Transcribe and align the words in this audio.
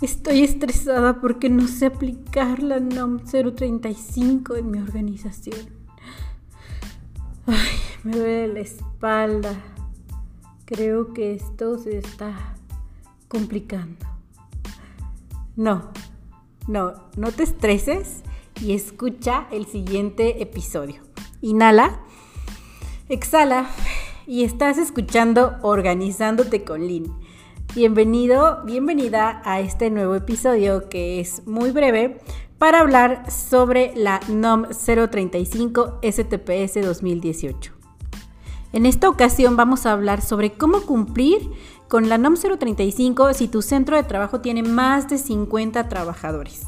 Estoy 0.00 0.44
estresada 0.44 1.20
porque 1.20 1.50
no 1.50 1.66
sé 1.66 1.86
aplicar 1.86 2.62
la 2.62 2.78
NOM 2.78 3.18
035 3.18 4.54
en 4.54 4.70
mi 4.70 4.78
organización. 4.78 5.58
Ay, 7.46 7.78
me 8.04 8.16
duele 8.16 8.54
la 8.54 8.60
espalda. 8.60 9.60
Creo 10.66 11.12
que 11.12 11.34
esto 11.34 11.78
se 11.78 11.98
está 11.98 12.54
complicando. 13.26 14.06
No, 15.56 15.90
no, 16.68 16.94
no 17.16 17.32
te 17.32 17.42
estreses 17.42 18.22
y 18.60 18.74
escucha 18.74 19.48
el 19.50 19.66
siguiente 19.66 20.40
episodio. 20.40 21.02
Inhala, 21.40 21.98
exhala 23.08 23.68
y 24.28 24.44
estás 24.44 24.78
escuchando 24.78 25.56
Organizándote 25.62 26.62
con 26.62 26.86
Lynn. 26.86 27.27
Bienvenido, 27.78 28.62
bienvenida 28.64 29.40
a 29.44 29.60
este 29.60 29.88
nuevo 29.88 30.16
episodio 30.16 30.88
que 30.88 31.20
es 31.20 31.46
muy 31.46 31.70
breve 31.70 32.18
para 32.58 32.80
hablar 32.80 33.30
sobre 33.30 33.92
la 33.94 34.18
NOM 34.26 34.64
035 34.64 36.00
STPS 36.02 36.84
2018. 36.84 37.72
En 38.72 38.84
esta 38.84 39.08
ocasión 39.08 39.56
vamos 39.56 39.86
a 39.86 39.92
hablar 39.92 40.22
sobre 40.22 40.54
cómo 40.54 40.80
cumplir 40.80 41.52
con 41.86 42.08
la 42.08 42.18
NOM 42.18 42.34
035 42.34 43.32
si 43.32 43.46
tu 43.46 43.62
centro 43.62 43.94
de 43.94 44.02
trabajo 44.02 44.40
tiene 44.40 44.64
más 44.64 45.08
de 45.08 45.16
50 45.16 45.88
trabajadores. 45.88 46.66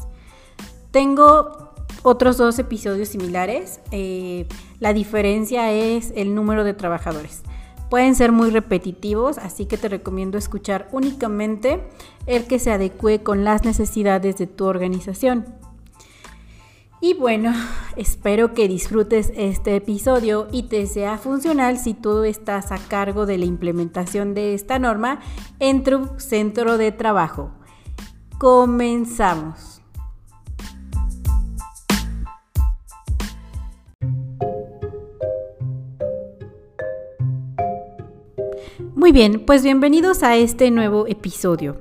Tengo 0.91 1.73
otros 2.03 2.37
dos 2.37 2.57
episodios 2.57 3.09
similares. 3.09 3.81
Eh, 3.91 4.47
la 4.79 4.93
diferencia 4.93 5.73
es 5.73 6.13
el 6.15 6.33
número 6.33 6.63
de 6.63 6.73
trabajadores. 6.73 7.43
Pueden 7.91 8.15
ser 8.15 8.31
muy 8.31 8.51
repetitivos, 8.51 9.37
así 9.37 9.65
que 9.65 9.75
te 9.75 9.89
recomiendo 9.89 10.37
escuchar 10.37 10.87
únicamente 10.93 11.83
el 12.25 12.45
que 12.45 12.57
se 12.57 12.71
adecue 12.71 13.21
con 13.21 13.43
las 13.43 13.65
necesidades 13.65 14.37
de 14.37 14.47
tu 14.47 14.63
organización. 14.63 15.45
Y 17.01 17.15
bueno, 17.15 17.53
espero 17.97 18.53
que 18.53 18.69
disfrutes 18.69 19.33
este 19.35 19.75
episodio 19.75 20.47
y 20.53 20.69
te 20.69 20.87
sea 20.87 21.17
funcional 21.17 21.77
si 21.77 21.93
tú 21.93 22.23
estás 22.23 22.71
a 22.71 22.77
cargo 22.77 23.25
de 23.25 23.37
la 23.37 23.43
implementación 23.43 24.35
de 24.35 24.53
esta 24.53 24.79
norma 24.79 25.19
en 25.59 25.83
tu 25.83 26.17
centro 26.17 26.77
de 26.77 26.93
trabajo. 26.93 27.51
Comenzamos. 28.37 29.80
Muy 39.01 39.11
bien, 39.13 39.41
pues 39.47 39.63
bienvenidos 39.63 40.21
a 40.21 40.37
este 40.37 40.69
nuevo 40.69 41.07
episodio 41.07 41.77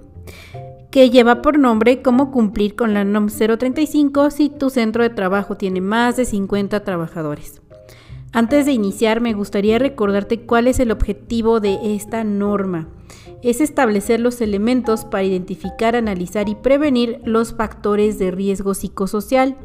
que 0.91 1.11
lleva 1.11 1.43
por 1.43 1.59
nombre 1.59 2.01
cómo 2.01 2.31
cumplir 2.31 2.75
con 2.75 2.95
la 2.95 3.05
NOM 3.05 3.27
035 3.29 4.31
si 4.31 4.49
tu 4.49 4.71
centro 4.71 5.03
de 5.03 5.11
trabajo 5.11 5.55
tiene 5.55 5.83
más 5.83 6.17
de 6.17 6.25
50 6.25 6.83
trabajadores. 6.83 7.61
Antes 8.33 8.65
de 8.65 8.73
iniciar, 8.73 9.21
me 9.21 9.35
gustaría 9.35 9.79
recordarte 9.79 10.41
cuál 10.41 10.67
es 10.67 10.81
el 10.81 10.91
objetivo 10.91 11.61
de 11.61 11.95
esta 11.95 12.25
norma. 12.25 12.89
Es 13.43 13.61
establecer 13.61 14.19
los 14.19 14.41
elementos 14.41 15.05
para 15.05 15.23
identificar, 15.23 15.97
analizar 15.97 16.49
y 16.49 16.55
prevenir 16.55 17.21
los 17.27 17.53
factores 17.55 18.19
de 18.19 18.31
riesgo 18.31 18.73
psicosocial, 18.73 19.59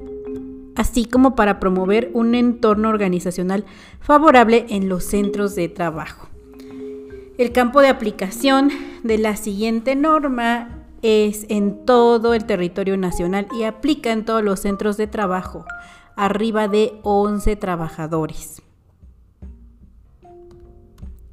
así 0.76 1.06
como 1.06 1.36
para 1.36 1.62
promover 1.62 2.12
un 2.14 2.36
entorno 2.36 2.90
organizacional 2.90 3.64
favorable 4.02 4.66
en 4.68 4.90
los 4.90 5.06
centros 5.06 5.56
de 5.56 5.70
trabajo. 5.70 6.35
El 7.38 7.52
campo 7.52 7.82
de 7.82 7.90
aplicación 7.90 8.70
de 9.04 9.18
la 9.18 9.36
siguiente 9.36 9.96
norma 9.98 10.86
es 11.02 11.46
en 11.50 11.86
todo 11.86 12.34
el 12.34 12.46
territorio 12.46 12.96
nacional 12.96 13.48
y 13.60 13.64
aplica 13.64 14.14
en 14.14 14.24
todos 14.24 14.42
los 14.42 14.62
centros 14.62 14.96
de 14.96 15.08
trabajo, 15.08 15.66
arriba 16.16 16.70
de 16.70 16.94
11 17.04 17.58
trabajadores. 17.58 18.62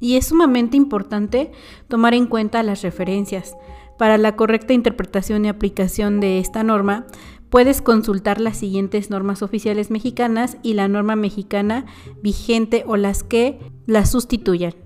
Y 0.01 0.17
es 0.17 0.25
sumamente 0.25 0.75
importante 0.75 1.53
tomar 1.87 2.13
en 2.13 2.27
cuenta 2.27 2.63
las 2.63 2.81
referencias. 2.81 3.55
Para 3.97 4.17
la 4.17 4.35
correcta 4.35 4.73
interpretación 4.73 5.45
y 5.45 5.47
aplicación 5.47 6.19
de 6.19 6.39
esta 6.39 6.63
norma, 6.63 7.07
puedes 7.49 7.81
consultar 7.81 8.41
las 8.41 8.57
siguientes 8.57 9.09
normas 9.09 9.41
oficiales 9.41 9.89
mexicanas 9.89 10.57
y 10.63 10.73
la 10.73 10.89
norma 10.89 11.15
mexicana 11.15 11.85
vigente 12.21 12.83
o 12.85 12.97
las 12.97 13.23
que 13.23 13.59
las 13.85 14.11
sustituyan. 14.11 14.82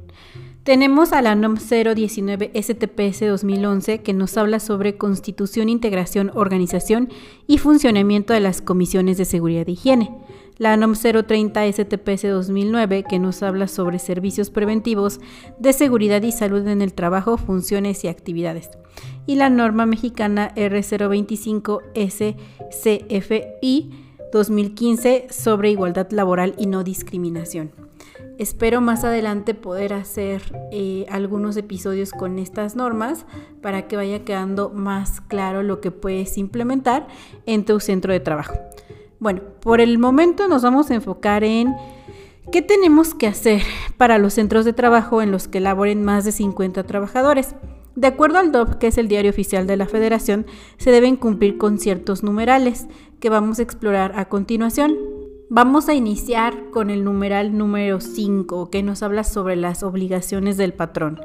Tenemos 0.67 1.13
a 1.13 1.21
la 1.21 1.33
NOM 1.33 1.55
019 1.55 2.51
STPS 2.53 3.21
2011 3.21 3.99
que 3.99 4.13
nos 4.13 4.35
habla 4.35 4.59
sobre 4.59 4.97
constitución, 4.97 5.69
integración, 5.69 6.29
organización 6.35 7.07
y 7.47 7.57
funcionamiento 7.57 8.33
de 8.33 8.41
las 8.41 8.61
comisiones 8.61 9.17
de 9.17 9.23
seguridad 9.23 9.69
e 9.69 9.71
higiene. 9.71 10.11
La 10.57 10.75
NOM 10.75 10.93
030 10.93 11.71
STPS 11.71 12.23
2009 12.23 13.05
que 13.09 13.17
nos 13.17 13.43
habla 13.43 13.69
sobre 13.69 13.97
servicios 13.97 14.49
preventivos 14.49 15.21
de 15.57 15.71
seguridad 15.71 16.21
y 16.23 16.33
salud 16.33 16.67
en 16.67 16.81
el 16.81 16.93
trabajo, 16.93 17.37
funciones 17.37 18.03
y 18.03 18.09
actividades. 18.09 18.69
Y 19.25 19.35
la 19.35 19.49
norma 19.49 19.85
mexicana 19.85 20.53
R025 20.53 21.79
SCFI 22.69 23.89
2015 24.33 25.27
sobre 25.29 25.71
igualdad 25.71 26.11
laboral 26.11 26.55
y 26.57 26.65
no 26.65 26.83
discriminación. 26.83 27.87
Espero 28.37 28.81
más 28.81 29.03
adelante 29.03 29.55
poder 29.55 29.93
hacer 29.93 30.41
eh, 30.71 31.07
algunos 31.09 31.57
episodios 31.57 32.11
con 32.11 32.37
estas 32.37 32.75
normas 32.75 33.25
para 33.61 33.87
que 33.87 33.95
vaya 33.95 34.23
quedando 34.23 34.69
más 34.69 35.21
claro 35.21 35.63
lo 35.63 35.81
que 35.81 35.89
puedes 35.89 36.37
implementar 36.37 37.07
en 37.47 37.65
tu 37.65 37.79
centro 37.79 38.13
de 38.13 38.19
trabajo. 38.19 38.53
Bueno, 39.19 39.41
por 39.59 39.81
el 39.81 39.97
momento 39.97 40.47
nos 40.47 40.61
vamos 40.61 40.91
a 40.91 40.95
enfocar 40.95 41.43
en 41.43 41.75
qué 42.51 42.61
tenemos 42.61 43.15
que 43.15 43.25
hacer 43.25 43.63
para 43.97 44.19
los 44.19 44.35
centros 44.35 44.65
de 44.65 44.73
trabajo 44.73 45.23
en 45.23 45.31
los 45.31 45.47
que 45.47 45.59
laboren 45.59 46.03
más 46.03 46.23
de 46.23 46.31
50 46.31 46.83
trabajadores. 46.83 47.55
De 47.95 48.05
acuerdo 48.05 48.37
al 48.37 48.51
DOP, 48.51 48.75
que 48.75 48.85
es 48.85 48.99
el 48.99 49.07
diario 49.07 49.31
oficial 49.31 49.65
de 49.65 49.77
la 49.77 49.87
federación, 49.87 50.45
se 50.77 50.91
deben 50.91 51.15
cumplir 51.15 51.57
con 51.57 51.79
ciertos 51.79 52.21
numerales 52.21 52.85
que 53.19 53.31
vamos 53.31 53.57
a 53.57 53.63
explorar 53.63 54.13
a 54.15 54.29
continuación. 54.29 55.16
Vamos 55.49 55.87
a 55.87 55.93
iniciar 55.93 56.71
con 56.71 56.89
el 56.89 57.05
numeral 57.05 57.57
número 57.57 58.01
5 58.01 58.69
que 58.69 58.83
nos 58.83 59.01
habla 59.01 59.23
sobre 59.23 59.55
las 59.55 59.81
obligaciones 59.81 60.57
del 60.57 60.73
patrón. 60.73 61.21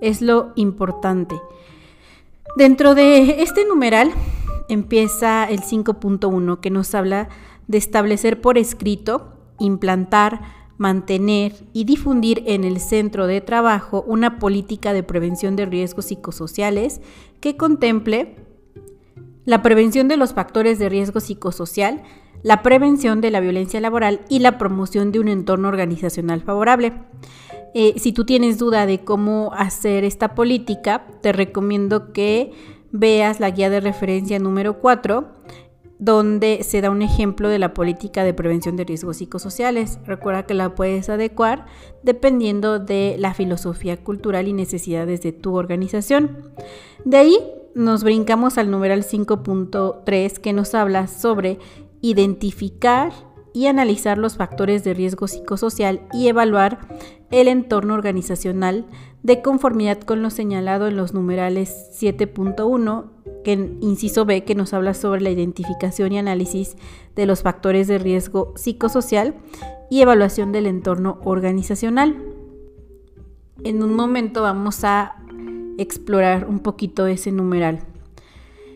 Es 0.00 0.20
lo 0.20 0.52
importante. 0.56 1.36
Dentro 2.56 2.96
de 2.96 3.40
este 3.40 3.64
numeral 3.64 4.10
empieza 4.68 5.44
el 5.44 5.60
5.1 5.60 6.58
que 6.58 6.70
nos 6.70 6.92
habla 6.96 7.28
de 7.68 7.78
establecer 7.78 8.40
por 8.40 8.58
escrito, 8.58 9.32
implantar, 9.60 10.40
mantener 10.76 11.54
y 11.72 11.84
difundir 11.84 12.42
en 12.46 12.64
el 12.64 12.80
centro 12.80 13.28
de 13.28 13.40
trabajo 13.40 14.02
una 14.08 14.40
política 14.40 14.92
de 14.92 15.04
prevención 15.04 15.54
de 15.54 15.66
riesgos 15.66 16.06
psicosociales 16.06 17.00
que 17.40 17.56
contemple 17.56 18.34
la 19.44 19.62
prevención 19.62 20.08
de 20.08 20.16
los 20.16 20.34
factores 20.34 20.80
de 20.80 20.88
riesgo 20.88 21.20
psicosocial, 21.20 22.02
la 22.42 22.62
prevención 22.62 23.20
de 23.20 23.30
la 23.30 23.40
violencia 23.40 23.80
laboral 23.80 24.20
y 24.28 24.40
la 24.40 24.58
promoción 24.58 25.12
de 25.12 25.20
un 25.20 25.28
entorno 25.28 25.68
organizacional 25.68 26.42
favorable. 26.42 26.92
Eh, 27.74 27.94
si 27.96 28.12
tú 28.12 28.24
tienes 28.24 28.58
duda 28.58 28.86
de 28.86 29.00
cómo 29.04 29.52
hacer 29.54 30.04
esta 30.04 30.34
política, 30.34 31.06
te 31.22 31.32
recomiendo 31.32 32.12
que 32.12 32.52
veas 32.90 33.40
la 33.40 33.50
guía 33.50 33.70
de 33.70 33.80
referencia 33.80 34.38
número 34.38 34.78
4, 34.78 35.26
donde 35.98 36.64
se 36.64 36.80
da 36.80 36.90
un 36.90 37.00
ejemplo 37.00 37.48
de 37.48 37.60
la 37.60 37.74
política 37.74 38.24
de 38.24 38.34
prevención 38.34 38.76
de 38.76 38.84
riesgos 38.84 39.18
psicosociales. 39.18 40.00
Recuerda 40.04 40.46
que 40.46 40.54
la 40.54 40.74
puedes 40.74 41.08
adecuar 41.08 41.66
dependiendo 42.02 42.80
de 42.80 43.14
la 43.18 43.34
filosofía 43.34 43.96
cultural 44.02 44.48
y 44.48 44.52
necesidades 44.52 45.22
de 45.22 45.32
tu 45.32 45.54
organización. 45.54 46.50
De 47.04 47.18
ahí 47.18 47.38
nos 47.74 48.02
brincamos 48.02 48.58
al 48.58 48.70
numeral 48.70 49.04
5.3 49.04 50.38
que 50.38 50.52
nos 50.52 50.74
habla 50.74 51.06
sobre 51.06 51.58
identificar 52.02 53.12
y 53.54 53.66
analizar 53.66 54.18
los 54.18 54.36
factores 54.36 54.84
de 54.84 54.94
riesgo 54.94 55.28
psicosocial 55.28 56.02
y 56.12 56.28
evaluar 56.28 56.80
el 57.30 57.48
entorno 57.48 57.94
organizacional 57.94 58.86
de 59.22 59.40
conformidad 59.40 60.00
con 60.00 60.22
lo 60.22 60.30
señalado 60.30 60.88
en 60.88 60.96
los 60.96 61.14
numerales 61.14 61.90
7.1, 61.98 63.10
que 63.44 63.52
inciso 63.80 64.24
B, 64.24 64.44
que 64.44 64.54
nos 64.54 64.74
habla 64.74 64.94
sobre 64.94 65.20
la 65.20 65.30
identificación 65.30 66.12
y 66.12 66.18
análisis 66.18 66.76
de 67.14 67.26
los 67.26 67.42
factores 67.42 67.86
de 67.88 67.98
riesgo 67.98 68.52
psicosocial 68.56 69.34
y 69.90 70.00
evaluación 70.00 70.52
del 70.52 70.66
entorno 70.66 71.20
organizacional. 71.24 72.16
En 73.64 73.82
un 73.82 73.94
momento 73.94 74.42
vamos 74.42 74.82
a 74.84 75.16
explorar 75.78 76.46
un 76.48 76.60
poquito 76.60 77.06
ese 77.06 77.32
numeral. 77.32 77.91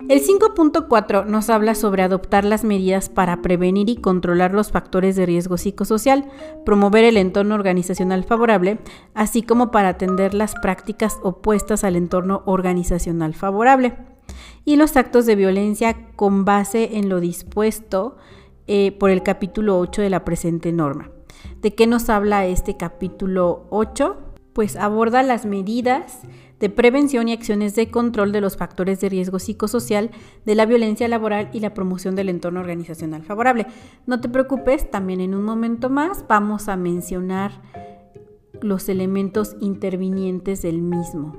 El 0.09 0.23
5.4 0.23 1.27
nos 1.27 1.51
habla 1.51 1.75
sobre 1.75 2.03
adoptar 2.03 2.45
las 2.45 2.63
medidas 2.63 3.09
para 3.09 3.43
prevenir 3.43 3.91
y 3.91 3.97
controlar 3.97 4.55
los 4.55 4.71
factores 4.71 5.17
de 5.17 5.27
riesgo 5.27 5.57
psicosocial, 5.57 6.31
promover 6.65 7.03
el 7.03 7.17
entorno 7.17 7.57
organizacional 7.57 8.23
favorable, 8.23 8.79
así 9.15 9.43
como 9.43 9.73
para 9.73 9.89
atender 9.89 10.33
las 10.33 10.55
prácticas 10.55 11.19
opuestas 11.25 11.83
al 11.83 11.97
entorno 11.97 12.43
organizacional 12.47 13.35
favorable. 13.35 13.97
y 14.65 14.77
los 14.77 14.97
actos 14.97 15.27
de 15.27 15.37
violencia 15.37 15.97
con 16.17 16.45
base 16.45 16.97
en 16.99 17.09
lo 17.09 17.21
dispuesto 17.21 18.17
eh, 18.67 18.91
por 18.91 19.11
el 19.11 19.23
capítulo 19.23 19.79
8 19.79 20.03
de 20.03 20.11
la 20.11 20.25
presente 20.25 20.73
norma. 20.73 21.11
¿De 21.63 21.75
qué 21.75 21.87
nos 21.87 22.09
habla 22.11 22.47
este 22.47 22.77
capítulo 22.77 23.67
8? 23.71 24.17
Pues 24.53 24.75
aborda 24.75 25.23
las 25.23 25.47
medidas 25.47 26.21
de 26.61 26.71
prevención 26.71 27.29
y 27.29 27.33
acciones 27.33 27.75
de 27.75 27.91
control 27.91 28.33
de 28.33 28.41
los 28.41 28.57
factores 28.57 29.01
de 29.01 29.09
riesgo 29.09 29.39
psicosocial 29.39 30.11
de 30.45 30.55
la 30.55 30.67
violencia 30.67 31.09
laboral 31.09 31.51
y 31.53 31.61
la 31.61 31.75
promoción 31.75 32.17
del 32.17 32.29
entorno 32.29 32.61
organizacional 32.61 33.23
favorable. 33.23 33.67
No 34.07 34.21
te 34.21 34.29
preocupes, 34.29 34.91
también 34.91 35.21
en 35.21 35.35
un 35.35 35.45
momento 35.45 35.91
más 35.91 36.25
vamos 36.29 36.69
a 36.69 36.77
mencionar 36.77 37.53
los 38.63 38.89
elementos 38.89 39.57
intervinientes 39.61 40.63
del 40.63 40.81
mismo. 40.81 41.37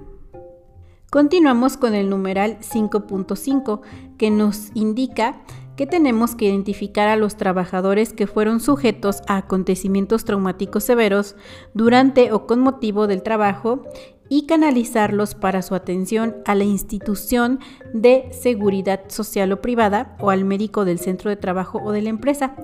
Continuamos 1.09 1.77
con 1.77 1.95
el 1.95 2.09
numeral 2.09 2.59
5.5 2.59 3.81
que 4.17 4.29
nos 4.29 4.71
indica 4.73 5.41
que 5.77 5.85
tenemos 5.85 6.35
que 6.35 6.45
identificar 6.45 7.07
a 7.07 7.15
los 7.15 7.37
trabajadores 7.37 8.11
que 8.11 8.27
fueron 8.27 8.59
sujetos 8.59 9.21
a 9.27 9.37
acontecimientos 9.37 10.25
traumáticos 10.25 10.83
severos 10.83 11.35
durante 11.73 12.33
o 12.33 12.47
con 12.47 12.59
motivo 12.59 13.07
del 13.07 13.23
trabajo 13.23 13.83
y 14.29 14.45
canalizarlos 14.45 15.35
para 15.35 15.61
su 15.61 15.75
atención 15.75 16.35
a 16.45 16.55
la 16.55 16.63
institución 16.63 17.59
de 17.93 18.29
seguridad 18.31 19.01
social 19.07 19.51
o 19.51 19.61
privada 19.61 20.15
o 20.19 20.29
al 20.29 20.45
médico 20.45 20.85
del 20.85 20.99
centro 20.99 21.29
de 21.29 21.35
trabajo 21.35 21.81
o 21.83 21.91
de 21.91 22.01
la 22.01 22.09
empresa. 22.09 22.55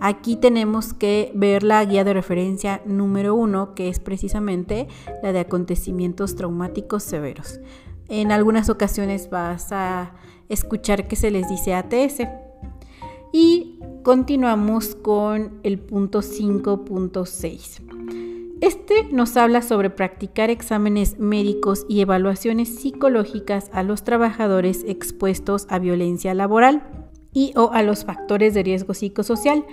Aquí 0.00 0.36
tenemos 0.36 0.94
que 0.94 1.32
ver 1.34 1.62
la 1.62 1.84
guía 1.84 2.04
de 2.04 2.14
referencia 2.14 2.80
número 2.84 3.34
uno, 3.34 3.74
que 3.74 3.88
es 3.88 4.00
precisamente 4.00 4.88
la 5.22 5.32
de 5.32 5.40
acontecimientos 5.40 6.36
traumáticos 6.36 7.02
severos. 7.02 7.60
En 8.08 8.32
algunas 8.32 8.70
ocasiones 8.70 9.30
vas 9.30 9.72
a 9.72 10.14
escuchar 10.48 11.06
que 11.06 11.16
se 11.16 11.30
les 11.30 11.48
dice 11.48 11.74
ATS. 11.74 12.22
Y 13.32 13.78
continuamos 14.02 14.96
con 14.96 15.60
el 15.62 15.78
punto 15.78 16.20
5.6. 16.20 18.29
Este 18.60 19.04
nos 19.04 19.38
habla 19.38 19.62
sobre 19.62 19.88
practicar 19.88 20.50
exámenes 20.50 21.18
médicos 21.18 21.86
y 21.88 22.02
evaluaciones 22.02 22.68
psicológicas 22.68 23.70
a 23.72 23.82
los 23.82 24.04
trabajadores 24.04 24.84
expuestos 24.86 25.66
a 25.70 25.78
violencia 25.78 26.34
laboral 26.34 27.06
y 27.32 27.54
o 27.56 27.70
a 27.72 27.82
los 27.82 28.04
factores 28.04 28.52
de 28.52 28.62
riesgo 28.62 28.92
psicosocial 28.92 29.64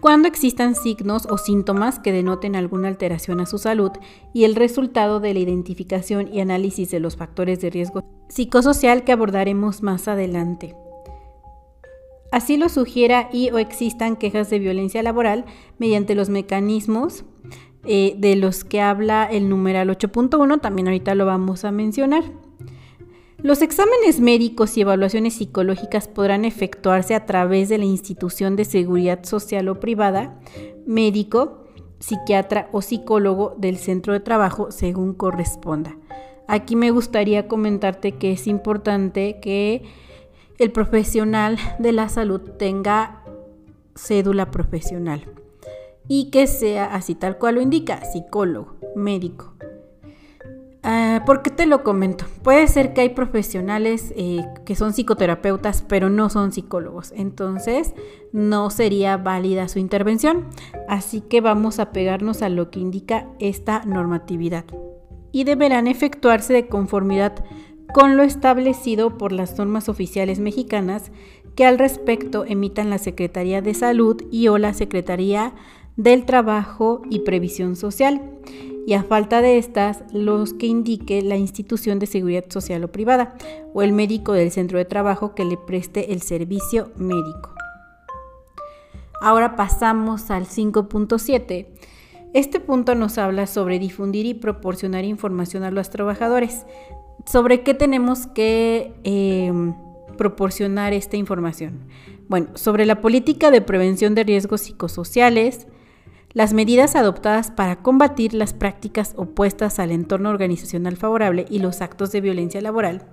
cuando 0.00 0.28
existan 0.28 0.74
signos 0.74 1.26
o 1.30 1.38
síntomas 1.38 1.98
que 1.98 2.12
denoten 2.12 2.54
alguna 2.54 2.88
alteración 2.88 3.40
a 3.40 3.46
su 3.46 3.56
salud 3.56 3.92
y 4.34 4.44
el 4.44 4.56
resultado 4.56 5.20
de 5.20 5.32
la 5.32 5.40
identificación 5.40 6.28
y 6.30 6.40
análisis 6.40 6.90
de 6.90 7.00
los 7.00 7.16
factores 7.16 7.62
de 7.62 7.70
riesgo 7.70 8.04
psicosocial 8.28 9.04
que 9.04 9.12
abordaremos 9.12 9.82
más 9.82 10.06
adelante. 10.06 10.76
Así 12.30 12.58
lo 12.58 12.68
sugiera 12.68 13.30
y 13.32 13.50
o 13.50 13.58
existan 13.58 14.16
quejas 14.16 14.50
de 14.50 14.58
violencia 14.58 15.02
laboral 15.02 15.46
mediante 15.78 16.14
los 16.14 16.28
mecanismos 16.28 17.24
eh, 17.86 18.14
de 18.18 18.36
los 18.36 18.64
que 18.64 18.80
habla 18.80 19.24
el 19.24 19.48
numeral 19.48 19.88
8.1, 19.90 20.60
también 20.60 20.88
ahorita 20.88 21.14
lo 21.14 21.26
vamos 21.26 21.64
a 21.64 21.72
mencionar. 21.72 22.24
Los 23.38 23.60
exámenes 23.60 24.20
médicos 24.20 24.76
y 24.78 24.80
evaluaciones 24.80 25.34
psicológicas 25.34 26.08
podrán 26.08 26.46
efectuarse 26.46 27.14
a 27.14 27.26
través 27.26 27.68
de 27.68 27.76
la 27.76 27.84
institución 27.84 28.56
de 28.56 28.64
seguridad 28.64 29.24
social 29.24 29.68
o 29.68 29.80
privada, 29.80 30.40
médico, 30.86 31.64
psiquiatra 31.98 32.70
o 32.72 32.80
psicólogo 32.80 33.54
del 33.58 33.76
centro 33.76 34.14
de 34.14 34.20
trabajo 34.20 34.70
según 34.70 35.12
corresponda. 35.12 35.98
Aquí 36.48 36.74
me 36.74 36.90
gustaría 36.90 37.46
comentarte 37.46 38.12
que 38.12 38.32
es 38.32 38.46
importante 38.46 39.40
que 39.40 39.82
el 40.58 40.72
profesional 40.72 41.58
de 41.78 41.92
la 41.92 42.08
salud 42.08 42.40
tenga 42.58 43.24
cédula 43.94 44.50
profesional 44.50 45.43
y 46.08 46.30
que 46.30 46.46
sea 46.46 46.94
así 46.94 47.14
tal 47.14 47.38
cual 47.38 47.56
lo 47.56 47.60
indica, 47.60 48.04
psicólogo, 48.04 48.76
médico. 48.94 49.54
Ah, 50.86 51.22
¿Por 51.24 51.40
qué 51.40 51.50
te 51.50 51.64
lo 51.64 51.82
comento? 51.82 52.26
Puede 52.42 52.68
ser 52.68 52.92
que 52.92 53.00
hay 53.00 53.08
profesionales 53.08 54.12
eh, 54.16 54.44
que 54.66 54.76
son 54.76 54.92
psicoterapeutas 54.92 55.82
pero 55.88 56.10
no 56.10 56.28
son 56.28 56.52
psicólogos, 56.52 57.12
entonces 57.16 57.94
no 58.32 58.68
sería 58.68 59.16
válida 59.16 59.68
su 59.68 59.78
intervención. 59.78 60.44
Así 60.86 61.22
que 61.22 61.40
vamos 61.40 61.78
a 61.78 61.90
pegarnos 61.90 62.42
a 62.42 62.50
lo 62.50 62.70
que 62.70 62.80
indica 62.80 63.26
esta 63.38 63.82
normatividad 63.86 64.66
y 65.32 65.44
deberán 65.44 65.86
efectuarse 65.86 66.52
de 66.52 66.68
conformidad 66.68 67.44
con 67.94 68.18
lo 68.18 68.22
establecido 68.22 69.16
por 69.16 69.32
las 69.32 69.56
normas 69.56 69.88
oficiales 69.88 70.38
mexicanas 70.38 71.12
que 71.54 71.64
al 71.64 71.78
respecto 71.78 72.44
emitan 72.44 72.90
la 72.90 72.98
Secretaría 72.98 73.62
de 73.62 73.72
Salud 73.72 74.22
y 74.30 74.48
o 74.48 74.58
la 74.58 74.74
Secretaría 74.74 75.54
del 75.96 76.24
Trabajo 76.24 77.02
y 77.10 77.20
Previsión 77.20 77.76
Social 77.76 78.20
y 78.86 78.94
a 78.94 79.02
falta 79.02 79.40
de 79.40 79.58
estas, 79.58 80.02
los 80.12 80.52
que 80.52 80.66
indique 80.66 81.22
la 81.22 81.36
institución 81.36 81.98
de 81.98 82.06
seguridad 82.06 82.44
social 82.50 82.84
o 82.84 82.92
privada 82.92 83.34
o 83.72 83.82
el 83.82 83.92
médico 83.92 84.32
del 84.32 84.50
centro 84.50 84.78
de 84.78 84.84
trabajo 84.84 85.34
que 85.34 85.44
le 85.44 85.56
preste 85.56 86.12
el 86.12 86.20
servicio 86.20 86.90
médico. 86.96 87.54
Ahora 89.20 89.56
pasamos 89.56 90.30
al 90.30 90.46
5.7. 90.46 91.66
Este 92.34 92.60
punto 92.60 92.94
nos 92.94 93.16
habla 93.16 93.46
sobre 93.46 93.78
difundir 93.78 94.26
y 94.26 94.34
proporcionar 94.34 95.04
información 95.04 95.62
a 95.62 95.70
los 95.70 95.88
trabajadores, 95.88 96.66
¿Sobre 97.26 97.62
qué 97.62 97.72
tenemos 97.72 98.26
que 98.26 98.92
em, 99.02 99.74
proporcionar 100.18 100.92
esta 100.92 101.16
información? 101.16 101.80
Bueno, 102.28 102.48
sobre 102.54 102.84
la 102.86 103.00
política 103.00 103.50
de 103.50 103.62
prevención 103.62 104.14
de 104.14 104.24
riesgos 104.24 104.62
psicosociales, 104.62 105.66
las 106.34 106.52
medidas 106.52 106.96
adoptadas 106.96 107.52
para 107.52 107.76
combatir 107.76 108.34
las 108.34 108.52
prácticas 108.52 109.14
opuestas 109.16 109.78
al 109.78 109.92
entorno 109.92 110.30
organizacional 110.30 110.96
favorable 110.96 111.46
y 111.48 111.60
los 111.60 111.80
actos 111.80 112.10
de 112.10 112.20
violencia 112.20 112.60
laboral, 112.60 113.06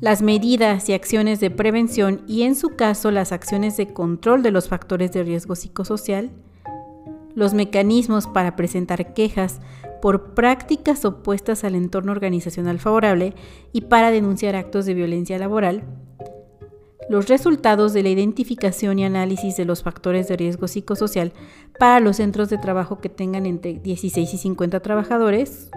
las 0.00 0.20
medidas 0.20 0.88
y 0.88 0.92
acciones 0.92 1.38
de 1.40 1.50
prevención 1.50 2.22
y 2.26 2.42
en 2.42 2.56
su 2.56 2.76
caso 2.76 3.12
las 3.12 3.30
acciones 3.30 3.76
de 3.76 3.92
control 3.92 4.42
de 4.42 4.50
los 4.50 4.68
factores 4.68 5.12
de 5.12 5.22
riesgo 5.22 5.54
psicosocial, 5.54 6.30
los 7.34 7.54
mecanismos 7.54 8.26
para 8.26 8.56
presentar 8.56 9.14
quejas 9.14 9.60
por 10.02 10.34
prácticas 10.34 11.04
opuestas 11.04 11.62
al 11.64 11.76
entorno 11.76 12.12
organizacional 12.12 12.80
favorable 12.80 13.34
y 13.72 13.82
para 13.82 14.10
denunciar 14.10 14.56
actos 14.56 14.86
de 14.86 14.94
violencia 14.94 15.38
laboral, 15.38 15.84
los 17.08 17.28
resultados 17.28 17.92
de 17.92 18.02
la 18.02 18.08
identificación 18.08 18.98
y 18.98 19.04
análisis 19.04 19.56
de 19.56 19.64
los 19.64 19.82
factores 19.82 20.28
de 20.28 20.36
riesgo 20.36 20.68
psicosocial 20.68 21.32
para 21.78 22.00
los 22.00 22.16
centros 22.16 22.50
de 22.50 22.58
trabajo 22.58 23.00
que 23.00 23.08
tengan 23.08 23.46
entre 23.46 23.74
16 23.74 24.34
y 24.34 24.38
50 24.38 24.80
trabajadores, 24.80 25.70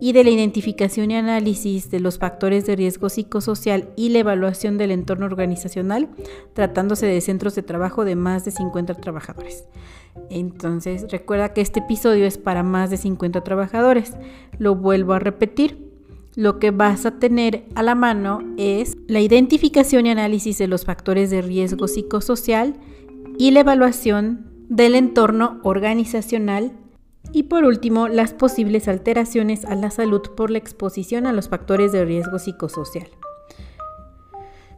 y 0.00 0.12
de 0.12 0.24
la 0.24 0.30
identificación 0.30 1.10
y 1.10 1.16
análisis 1.16 1.90
de 1.90 2.00
los 2.00 2.18
factores 2.18 2.66
de 2.66 2.76
riesgo 2.76 3.08
psicosocial 3.08 3.88
y 3.96 4.10
la 4.10 4.18
evaluación 4.18 4.78
del 4.78 4.90
entorno 4.90 5.26
organizacional, 5.26 6.08
tratándose 6.52 7.06
de 7.06 7.20
centros 7.20 7.54
de 7.54 7.62
trabajo 7.62 8.04
de 8.04 8.16
más 8.16 8.44
de 8.44 8.50
50 8.50 8.94
trabajadores. 8.94 9.64
Entonces, 10.30 11.06
recuerda 11.10 11.52
que 11.52 11.60
este 11.60 11.80
episodio 11.80 12.26
es 12.26 12.38
para 12.38 12.62
más 12.62 12.90
de 12.90 12.96
50 12.96 13.42
trabajadores. 13.42 14.14
Lo 14.58 14.74
vuelvo 14.74 15.14
a 15.14 15.18
repetir. 15.18 15.85
Lo 16.36 16.58
que 16.58 16.70
vas 16.70 17.06
a 17.06 17.18
tener 17.18 17.64
a 17.74 17.82
la 17.82 17.94
mano 17.94 18.40
es 18.58 18.98
la 19.08 19.20
identificación 19.20 20.04
y 20.04 20.10
análisis 20.10 20.58
de 20.58 20.68
los 20.68 20.84
factores 20.84 21.30
de 21.30 21.40
riesgo 21.40 21.88
psicosocial 21.88 22.74
y 23.38 23.52
la 23.52 23.60
evaluación 23.60 24.46
del 24.68 24.96
entorno 24.96 25.58
organizacional 25.62 26.72
y 27.32 27.44
por 27.44 27.64
último, 27.64 28.08
las 28.08 28.34
posibles 28.34 28.86
alteraciones 28.86 29.64
a 29.64 29.74
la 29.76 29.90
salud 29.90 30.20
por 30.36 30.50
la 30.50 30.58
exposición 30.58 31.26
a 31.26 31.32
los 31.32 31.48
factores 31.48 31.92
de 31.92 32.04
riesgo 32.04 32.38
psicosocial. 32.38 33.08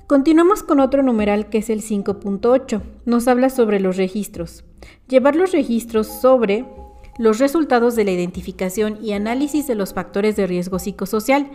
Continuamos 0.06 0.62
con 0.62 0.78
otro 0.78 1.02
numeral 1.02 1.50
que 1.50 1.58
es 1.58 1.70
el 1.70 1.82
5.8. 1.82 2.82
Nos 3.04 3.26
habla 3.26 3.50
sobre 3.50 3.80
los 3.80 3.96
registros. 3.96 4.64
Llevar 5.08 5.34
los 5.34 5.50
registros 5.50 6.06
sobre 6.06 6.64
los 7.18 7.38
resultados 7.38 7.96
de 7.96 8.04
la 8.04 8.12
identificación 8.12 8.98
y 9.02 9.12
análisis 9.12 9.66
de 9.66 9.74
los 9.74 9.92
factores 9.92 10.36
de 10.36 10.46
riesgo 10.46 10.78
psicosocial 10.78 11.50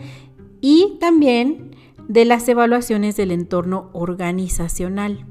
y 0.62 0.98
también 1.00 1.76
de 2.08 2.26
las 2.26 2.48
evaluaciones 2.48 3.16
del 3.16 3.32
entorno 3.32 3.90
organizacional. 3.94 5.26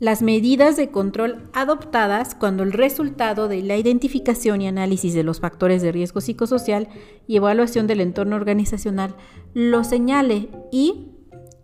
Las 0.00 0.22
medidas 0.22 0.76
de 0.76 0.90
control 0.90 1.50
adoptadas 1.52 2.36
cuando 2.36 2.62
el 2.62 2.72
resultado 2.72 3.48
de 3.48 3.62
la 3.62 3.76
identificación 3.76 4.62
y 4.62 4.68
análisis 4.68 5.12
de 5.12 5.24
los 5.24 5.40
factores 5.40 5.82
de 5.82 5.90
riesgo 5.90 6.20
psicosocial 6.20 6.88
y 7.26 7.36
evaluación 7.36 7.88
del 7.88 8.00
entorno 8.00 8.36
organizacional 8.36 9.16
lo 9.54 9.82
señale 9.82 10.50
y 10.70 11.07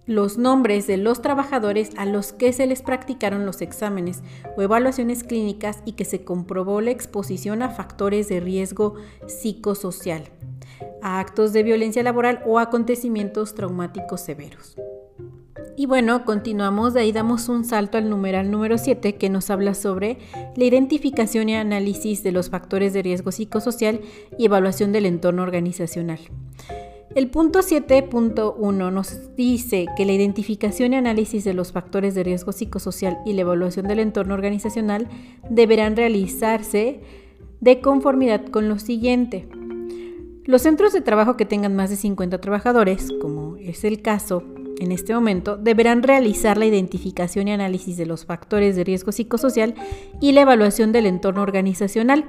los 0.07 0.39
nombres 0.39 0.87
de 0.87 0.97
los 0.97 1.23
trabajadores 1.23 1.91
a 1.97 2.07
los 2.07 2.33
que 2.33 2.53
se 2.53 2.67
les 2.67 2.83
practicaron 2.83 3.47
los 3.47 3.63
exámenes 3.63 4.23
o 4.57 4.63
evaluaciones 4.63 5.25
clínicas 5.25 5.83
y 5.85 5.93
que 5.93 6.05
se 6.05 6.25
comprobó 6.25 6.81
la 6.81 6.91
exposición 6.91 7.63
a 7.63 7.71
factores 7.71 8.29
de 8.29 8.41
riesgo 8.41 8.95
psicosocial. 9.27 10.25
a 11.03 11.21
actos 11.21 11.53
de 11.53 11.63
violencia 11.63 12.03
laboral 12.03 12.43
o 12.47 12.59
acontecimientos 12.59 13.55
traumáticos 13.55 14.23
severos. 14.23 14.75
Y 15.77 15.87
bueno, 15.87 16.25
continuamos, 16.25 16.95
de 16.95 17.01
ahí 17.01 17.13
damos 17.13 17.49
un 17.49 17.65
salto 17.65 17.99
al 17.99 18.09
numeral 18.09 18.51
número 18.51 18.79
7 18.79 19.17
que 19.17 19.29
nos 19.29 19.51
habla 19.51 19.75
sobre 19.75 20.19
la 20.57 20.65
identificación 20.65 21.49
y 21.49 21.57
análisis 21.57 22.23
de 22.23 22.33
los 22.33 22.49
factores 22.49 22.93
de 22.93 23.03
riesgo 23.03 23.33
psicosocial 23.33 24.01
y 24.39 24.47
evaluación 24.47 24.93
del 24.93 25.07
entorno 25.07 25.43
organizacional. 25.43 26.21
El 27.14 27.30
punto 27.30 27.61
7.1 27.61 28.92
nos 28.92 29.37
dice 29.37 29.87
que 29.97 30.04
la 30.04 30.11
identificación 30.11 30.92
y 30.92 30.97
análisis 30.97 31.44
de 31.44 31.54
los 31.54 31.71
factores 31.71 32.16
de 32.16 32.25
riesgo 32.25 32.50
psicosocial 32.50 33.18
y 33.25 33.35
la 33.35 33.42
evaluación 33.42 33.87
del 33.87 34.00
entorno 34.00 34.35
organizacional 34.35 35.09
deberán 35.49 35.94
realizarse 35.94 37.02
de 37.61 37.80
conformidad 37.80 38.47
con 38.47 38.68
lo 38.68 38.80
siguiente. 38.80 39.47
Los 40.44 40.62
centros 40.62 40.92
de 40.92 41.02
trabajo 41.02 41.37
que 41.37 41.47
tengan 41.47 41.76
más 41.76 41.88
de 41.90 41.97
50 41.97 42.40
trabajadores, 42.40 43.12
como 43.21 43.59
es 43.59 43.85
el 43.85 44.02
caso 44.02 44.42
en 44.80 44.90
este 44.90 45.14
momento, 45.14 45.56
deberán 45.56 46.02
realizar 46.02 46.59
la 46.59 46.66
identificación 46.66 47.47
y 47.47 47.52
análisis 47.52 47.97
de 47.97 48.06
los 48.06 48.25
factores 48.25 48.75
de 48.75 48.83
riesgo 48.83 49.12
psicosocial 49.12 49.76
y 50.21 50.33
la 50.33 50.40
evaluación 50.40 50.90
del 50.90 51.06
entorno 51.06 51.42
organizacional. 51.42 52.25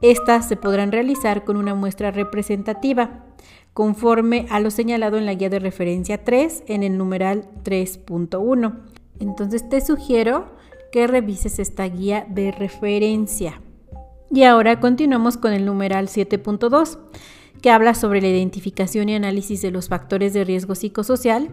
Estas 0.00 0.48
se 0.48 0.56
podrán 0.56 0.92
realizar 0.92 1.44
con 1.44 1.58
una 1.58 1.74
muestra 1.74 2.10
representativa, 2.10 3.26
conforme 3.74 4.46
a 4.50 4.60
lo 4.60 4.70
señalado 4.70 5.18
en 5.18 5.26
la 5.26 5.34
guía 5.34 5.50
de 5.50 5.58
referencia 5.58 6.24
3 6.24 6.64
en 6.68 6.82
el 6.84 6.96
numeral 6.96 7.48
3.1. 7.64 8.78
Entonces 9.20 9.68
te 9.68 9.80
sugiero 9.80 10.46
que 10.92 11.06
revises 11.06 11.58
esta 11.58 11.84
guía 11.84 12.24
de 12.30 12.52
referencia. 12.52 13.60
Y 14.30 14.44
ahora 14.44 14.80
continuamos 14.80 15.36
con 15.36 15.52
el 15.52 15.66
numeral 15.66 16.06
7.2 16.06 16.98
que 17.60 17.70
habla 17.70 17.94
sobre 17.94 18.20
la 18.20 18.28
identificación 18.28 19.08
y 19.08 19.14
análisis 19.14 19.62
de 19.62 19.70
los 19.70 19.88
factores 19.88 20.34
de 20.34 20.44
riesgo 20.44 20.74
psicosocial 20.74 21.48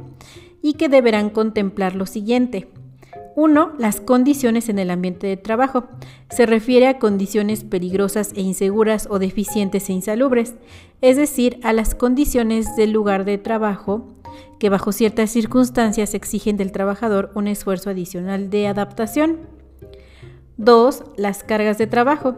y 0.61 0.73
que 0.73 0.89
deberán 0.89 1.29
contemplar 1.29 1.95
lo 1.95 2.05
siguiente. 2.05 2.67
1. 3.35 3.73
Las 3.77 4.01
condiciones 4.01 4.69
en 4.69 4.79
el 4.79 4.89
ambiente 4.91 5.27
de 5.27 5.37
trabajo. 5.37 5.85
Se 6.29 6.45
refiere 6.45 6.87
a 6.87 6.99
condiciones 6.99 7.63
peligrosas 7.63 8.33
e 8.35 8.41
inseguras 8.41 9.07
o 9.09 9.19
deficientes 9.19 9.89
e 9.89 9.93
insalubres, 9.93 10.55
es 11.01 11.17
decir, 11.17 11.59
a 11.63 11.73
las 11.73 11.95
condiciones 11.95 12.75
del 12.75 12.91
lugar 12.91 13.25
de 13.25 13.37
trabajo 13.37 14.07
que 14.59 14.69
bajo 14.69 14.91
ciertas 14.91 15.31
circunstancias 15.31 16.13
exigen 16.13 16.55
del 16.55 16.71
trabajador 16.71 17.31
un 17.33 17.47
esfuerzo 17.47 17.89
adicional 17.89 18.49
de 18.51 18.67
adaptación. 18.67 19.39
2. 20.57 21.03
Las 21.17 21.43
cargas 21.43 21.79
de 21.79 21.87
trabajo. 21.87 22.35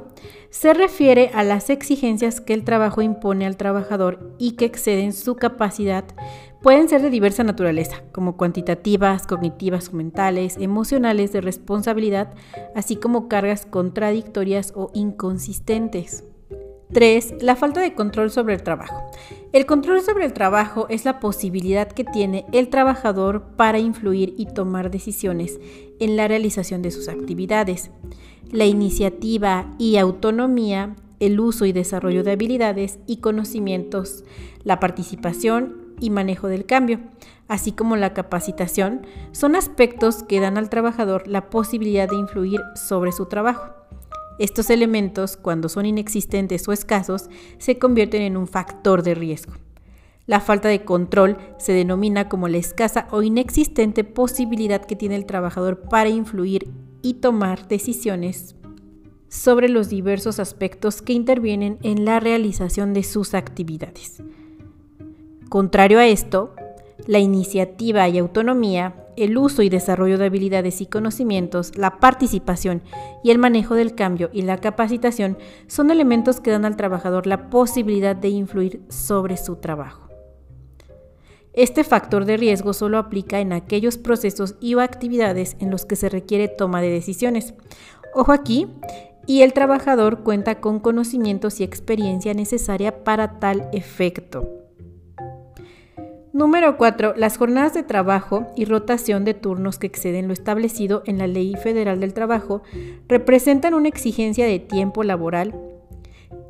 Se 0.49 0.73
refiere 0.73 1.31
a 1.33 1.43
las 1.43 1.69
exigencias 1.69 2.39
que 2.39 2.53
el 2.53 2.63
trabajo 2.63 3.01
impone 3.01 3.45
al 3.45 3.57
trabajador 3.57 4.33
y 4.37 4.51
que 4.51 4.63
exceden 4.63 5.11
su 5.11 5.35
capacidad. 5.35 6.05
Pueden 6.63 6.87
ser 6.87 7.01
de 7.01 7.09
diversa 7.09 7.43
naturaleza, 7.43 8.03
como 8.13 8.37
cuantitativas, 8.37 9.27
cognitivas 9.27 9.89
o 9.89 9.97
mentales, 9.97 10.55
emocionales, 10.57 11.33
de 11.33 11.41
responsabilidad, 11.41 12.33
así 12.73 12.95
como 12.95 13.27
cargas 13.27 13.65
contradictorias 13.65 14.71
o 14.73 14.89
inconsistentes. 14.93 16.23
3. 16.93 17.41
La 17.41 17.57
falta 17.57 17.81
de 17.81 17.93
control 17.93 18.31
sobre 18.31 18.53
el 18.53 18.63
trabajo. 18.63 19.03
El 19.51 19.65
control 19.65 20.01
sobre 20.03 20.23
el 20.23 20.31
trabajo 20.31 20.87
es 20.89 21.03
la 21.03 21.19
posibilidad 21.19 21.91
que 21.91 22.05
tiene 22.05 22.45
el 22.53 22.69
trabajador 22.69 23.43
para 23.57 23.79
influir 23.79 24.33
y 24.37 24.45
tomar 24.45 24.89
decisiones 24.89 25.59
en 25.99 26.15
la 26.15 26.29
realización 26.29 26.81
de 26.81 26.91
sus 26.91 27.09
actividades. 27.09 27.91
La 28.51 28.63
iniciativa 28.63 29.69
y 29.79 29.97
autonomía, 29.97 30.95
el 31.19 31.41
uso 31.41 31.65
y 31.65 31.73
desarrollo 31.73 32.23
de 32.23 32.31
habilidades 32.31 32.99
y 33.05 33.17
conocimientos, 33.17 34.23
la 34.63 34.79
participación 34.79 35.82
y 36.03 36.09
manejo 36.09 36.49
del 36.49 36.65
cambio, 36.65 36.99
así 37.47 37.71
como 37.71 37.95
la 37.95 38.13
capacitación, 38.13 39.07
son 39.31 39.55
aspectos 39.55 40.23
que 40.23 40.41
dan 40.41 40.57
al 40.57 40.69
trabajador 40.69 41.29
la 41.29 41.49
posibilidad 41.49 42.09
de 42.09 42.17
influir 42.17 42.59
sobre 42.75 43.13
su 43.13 43.27
trabajo. 43.27 43.73
Estos 44.37 44.69
elementos, 44.69 45.37
cuando 45.37 45.69
son 45.69 45.85
inexistentes 45.85 46.67
o 46.67 46.73
escasos, 46.73 47.29
se 47.57 47.79
convierten 47.79 48.21
en 48.21 48.35
un 48.35 48.47
factor 48.47 49.01
de 49.01 49.15
riesgo. 49.15 49.53
La 50.25 50.41
falta 50.41 50.67
de 50.67 50.83
control 50.83 51.37
se 51.57 51.71
denomina 51.71 52.27
como 52.27 52.49
la 52.49 52.57
escasa 52.57 53.07
o 53.11 53.21
inexistente 53.21 54.03
posibilidad 54.03 54.83
que 54.83 54.97
tiene 54.97 55.15
el 55.15 55.25
trabajador 55.25 55.83
para 55.89 56.09
influir 56.09 56.69
y 57.01 57.15
tomar 57.15 57.69
decisiones 57.69 58.55
sobre 59.29 59.69
los 59.69 59.87
diversos 59.87 60.39
aspectos 60.39 61.01
que 61.01 61.13
intervienen 61.13 61.77
en 61.81 62.03
la 62.03 62.19
realización 62.19 62.93
de 62.93 63.03
sus 63.03 63.33
actividades. 63.33 64.21
Contrario 65.53 65.99
a 65.99 66.07
esto, 66.07 66.55
la 67.05 67.19
iniciativa 67.19 68.09
y 68.09 68.17
autonomía 68.17 68.95
el 69.17 69.37
uso 69.37 69.61
y 69.61 69.69
desarrollo 69.69 70.17
de 70.17 70.25
habilidades 70.25 70.81
y 70.81 70.87
conocimientos, 70.87 71.77
la 71.77 71.99
participación 71.99 72.81
y 73.23 73.29
el 73.29 73.37
manejo 73.37 73.75
del 73.75 73.93
cambio 73.93 74.31
y 74.33 74.41
la 74.41 74.57
capacitación 74.57 75.37
son 75.67 75.91
elementos 75.91 76.39
que 76.39 76.49
dan 76.49 76.65
al 76.65 76.75
trabajador 76.75 77.27
la 77.27 77.51
posibilidad 77.51 78.15
de 78.15 78.29
influir 78.29 78.81
sobre 78.89 79.37
su 79.37 79.57
trabajo. 79.57 80.09
Este 81.53 81.83
factor 81.83 82.25
de 82.25 82.37
riesgo 82.37 82.73
solo 82.73 82.97
aplica 82.97 83.39
en 83.39 83.53
aquellos 83.53 83.99
procesos 83.99 84.55
y 84.59 84.73
o 84.73 84.79
actividades 84.79 85.55
en 85.59 85.69
los 85.69 85.85
que 85.85 85.95
se 85.95 86.09
requiere 86.09 86.47
toma 86.47 86.81
de 86.81 86.89
decisiones. 86.89 87.53
Ojo 88.15 88.31
aquí, 88.31 88.69
y 89.27 89.43
el 89.43 89.53
trabajador 89.53 90.23
cuenta 90.23 90.59
con 90.59 90.79
conocimientos 90.79 91.59
y 91.59 91.63
experiencia 91.63 92.33
necesaria 92.33 93.03
para 93.03 93.39
tal 93.39 93.69
efecto. 93.71 94.62
Número 96.33 96.77
4. 96.77 97.13
Las 97.15 97.37
jornadas 97.37 97.75
de 97.75 97.83
trabajo 97.83 98.47
y 98.55 98.65
rotación 98.65 99.23
de 99.23 99.35
turnos 99.35 99.77
que 99.77 99.85
exceden 99.85 100.27
lo 100.27 100.33
establecido 100.33 101.03
en 101.05 101.19
la 101.19 101.27
Ley 101.27 101.53
Federal 101.53 101.99
del 101.99 102.15
Trabajo 102.15 102.63
representan 103.07 103.75
una 103.75 103.87
exigencia 103.87 104.47
de 104.47 104.57
tiempo 104.57 105.03
laboral 105.03 105.53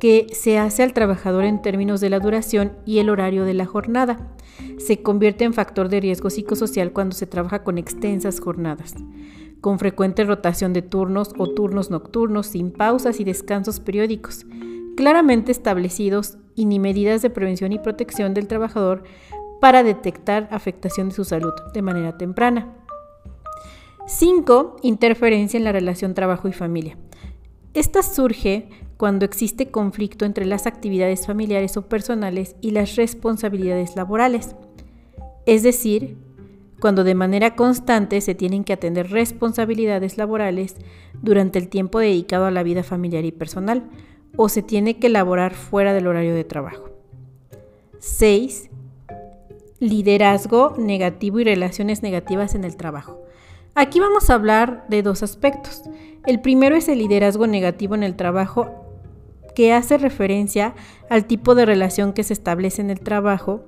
que 0.00 0.26
se 0.32 0.56
hace 0.58 0.82
al 0.82 0.94
trabajador 0.94 1.44
en 1.44 1.60
términos 1.60 2.00
de 2.00 2.08
la 2.08 2.18
duración 2.18 2.72
y 2.86 2.98
el 2.98 3.10
horario 3.10 3.44
de 3.44 3.52
la 3.52 3.66
jornada. 3.66 4.34
Se 4.78 5.02
convierte 5.02 5.44
en 5.44 5.52
factor 5.52 5.90
de 5.90 6.00
riesgo 6.00 6.30
psicosocial 6.30 6.92
cuando 6.94 7.14
se 7.14 7.26
trabaja 7.26 7.62
con 7.62 7.76
extensas 7.76 8.40
jornadas, 8.40 8.94
con 9.60 9.78
frecuente 9.78 10.24
rotación 10.24 10.72
de 10.72 10.80
turnos 10.80 11.34
o 11.36 11.46
turnos 11.50 11.90
nocturnos 11.90 12.46
sin 12.46 12.70
pausas 12.70 13.20
y 13.20 13.24
descansos 13.24 13.80
periódicos, 13.80 14.46
claramente 14.96 15.52
establecidos 15.52 16.38
y 16.54 16.64
ni 16.64 16.78
medidas 16.78 17.20
de 17.20 17.30
prevención 17.30 17.72
y 17.72 17.78
protección 17.78 18.32
del 18.32 18.46
trabajador 18.46 19.02
para 19.64 19.82
detectar 19.82 20.46
afectación 20.50 21.08
de 21.08 21.14
su 21.14 21.24
salud 21.24 21.54
de 21.72 21.80
manera 21.80 22.18
temprana. 22.18 22.74
5. 24.06 24.76
Interferencia 24.82 25.56
en 25.56 25.64
la 25.64 25.72
relación 25.72 26.12
trabajo 26.12 26.48
y 26.48 26.52
familia. 26.52 26.98
Esta 27.72 28.02
surge 28.02 28.68
cuando 28.98 29.24
existe 29.24 29.70
conflicto 29.70 30.26
entre 30.26 30.44
las 30.44 30.66
actividades 30.66 31.26
familiares 31.26 31.78
o 31.78 31.88
personales 31.88 32.56
y 32.60 32.72
las 32.72 32.96
responsabilidades 32.96 33.96
laborales. 33.96 34.54
Es 35.46 35.62
decir, 35.62 36.18
cuando 36.78 37.02
de 37.02 37.14
manera 37.14 37.56
constante 37.56 38.20
se 38.20 38.34
tienen 38.34 38.64
que 38.64 38.74
atender 38.74 39.12
responsabilidades 39.12 40.18
laborales 40.18 40.76
durante 41.22 41.58
el 41.58 41.68
tiempo 41.68 42.00
dedicado 42.00 42.44
a 42.44 42.50
la 42.50 42.64
vida 42.64 42.82
familiar 42.82 43.24
y 43.24 43.32
personal, 43.32 43.88
o 44.36 44.50
se 44.50 44.60
tiene 44.60 44.98
que 44.98 45.06
elaborar 45.06 45.54
fuera 45.54 45.94
del 45.94 46.06
horario 46.06 46.34
de 46.34 46.44
trabajo. 46.44 46.90
6 48.00 48.68
liderazgo 49.80 50.74
negativo 50.78 51.40
y 51.40 51.44
relaciones 51.44 52.02
negativas 52.02 52.54
en 52.54 52.64
el 52.64 52.76
trabajo. 52.76 53.20
Aquí 53.74 54.00
vamos 54.00 54.30
a 54.30 54.34
hablar 54.34 54.84
de 54.88 55.02
dos 55.02 55.22
aspectos. 55.22 55.82
El 56.26 56.40
primero 56.40 56.76
es 56.76 56.88
el 56.88 56.98
liderazgo 56.98 57.46
negativo 57.46 57.94
en 57.94 58.02
el 58.02 58.14
trabajo 58.14 58.70
que 59.54 59.72
hace 59.72 59.98
referencia 59.98 60.74
al 61.10 61.26
tipo 61.26 61.54
de 61.54 61.66
relación 61.66 62.12
que 62.12 62.24
se 62.24 62.32
establece 62.32 62.82
en 62.82 62.90
el 62.90 63.00
trabajo 63.00 63.64